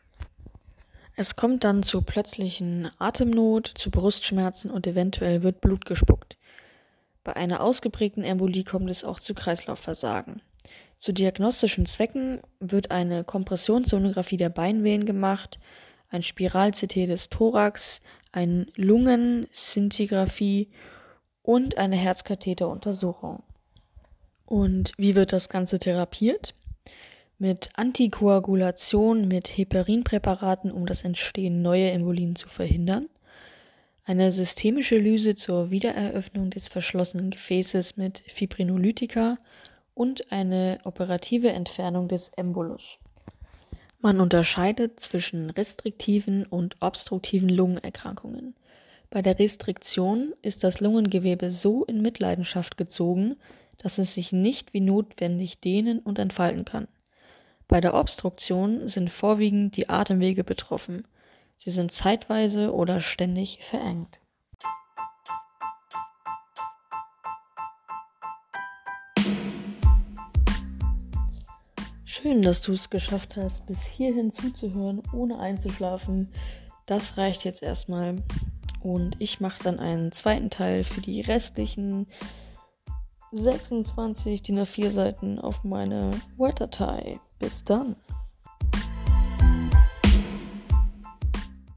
Es 1.14 1.36
kommt 1.36 1.62
dann 1.62 1.82
zu 1.82 2.00
plötzlichen 2.02 2.90
Atemnot, 2.98 3.66
zu 3.66 3.90
Brustschmerzen 3.90 4.70
und 4.70 4.86
eventuell 4.86 5.42
wird 5.42 5.60
Blut 5.60 5.84
gespuckt. 5.84 6.38
Bei 7.22 7.36
einer 7.36 7.60
ausgeprägten 7.62 8.24
Embolie 8.24 8.64
kommt 8.64 8.88
es 8.88 9.04
auch 9.04 9.20
zu 9.20 9.34
Kreislaufversagen. 9.34 10.40
Zu 11.02 11.10
diagnostischen 11.12 11.84
Zwecken 11.84 12.38
wird 12.60 12.92
eine 12.92 13.24
Kompressionssonographie 13.24 14.36
der 14.36 14.50
Beinvenen 14.50 15.04
gemacht, 15.04 15.58
ein 16.10 16.22
Spiral-CT 16.22 17.08
des 17.08 17.28
Thorax, 17.28 18.00
eine 18.30 18.66
Lungenszintigraphie 18.76 20.70
und 21.42 21.76
eine 21.76 21.96
Herzkatheteruntersuchung. 21.96 23.42
Und 24.46 24.92
wie 24.96 25.16
wird 25.16 25.32
das 25.32 25.48
Ganze 25.48 25.80
therapiert? 25.80 26.54
Mit 27.36 27.70
Antikoagulation 27.74 29.26
mit 29.26 29.48
Heparinpräparaten, 29.48 30.70
um 30.70 30.86
das 30.86 31.02
Entstehen 31.02 31.62
neuer 31.62 31.90
Embolien 31.90 32.36
zu 32.36 32.48
verhindern. 32.48 33.08
Eine 34.04 34.30
systemische 34.30 34.98
Lyse 34.98 35.34
zur 35.34 35.72
Wiedereröffnung 35.72 36.50
des 36.50 36.68
verschlossenen 36.68 37.30
Gefäßes 37.32 37.96
mit 37.96 38.22
Fibrinolytika 38.28 39.38
und 39.94 40.32
eine 40.32 40.78
operative 40.84 41.50
Entfernung 41.50 42.08
des 42.08 42.30
Embolus. 42.36 42.98
Man 44.00 44.20
unterscheidet 44.20 44.98
zwischen 44.98 45.50
restriktiven 45.50 46.44
und 46.44 46.76
obstruktiven 46.80 47.48
Lungenerkrankungen. 47.48 48.54
Bei 49.10 49.22
der 49.22 49.38
Restriktion 49.38 50.32
ist 50.42 50.64
das 50.64 50.80
Lungengewebe 50.80 51.50
so 51.50 51.84
in 51.84 52.02
Mitleidenschaft 52.02 52.76
gezogen, 52.76 53.36
dass 53.78 53.98
es 53.98 54.14
sich 54.14 54.32
nicht 54.32 54.72
wie 54.72 54.80
notwendig 54.80 55.60
dehnen 55.60 55.98
und 55.98 56.18
entfalten 56.18 56.64
kann. 56.64 56.88
Bei 57.68 57.80
der 57.80 57.94
Obstruktion 57.94 58.88
sind 58.88 59.10
vorwiegend 59.10 59.76
die 59.76 59.88
Atemwege 59.88 60.44
betroffen. 60.44 61.06
Sie 61.56 61.70
sind 61.70 61.92
zeitweise 61.92 62.74
oder 62.74 63.00
ständig 63.00 63.58
verengt. 63.62 64.18
Schön, 72.14 72.42
dass 72.42 72.60
du 72.60 72.72
es 72.72 72.90
geschafft 72.90 73.36
hast, 73.36 73.66
bis 73.66 73.84
hierhin 73.84 74.32
zuzuhören, 74.32 75.02
ohne 75.14 75.40
einzuschlafen. 75.40 76.28
Das 76.84 77.16
reicht 77.16 77.42
jetzt 77.42 77.62
erstmal. 77.62 78.22
Und 78.82 79.16
ich 79.18 79.40
mache 79.40 79.62
dann 79.64 79.80
einen 79.80 80.12
zweiten 80.12 80.50
Teil 80.50 80.84
für 80.84 81.00
die 81.00 81.22
restlichen 81.22 82.06
26 83.30 84.42
DIN 84.42 84.58
A4 84.58 84.90
Seiten 84.90 85.38
auf 85.38 85.64
meine 85.64 86.10
Word-Datei. 86.36 87.18
Bis 87.38 87.64
dann. 87.64 87.96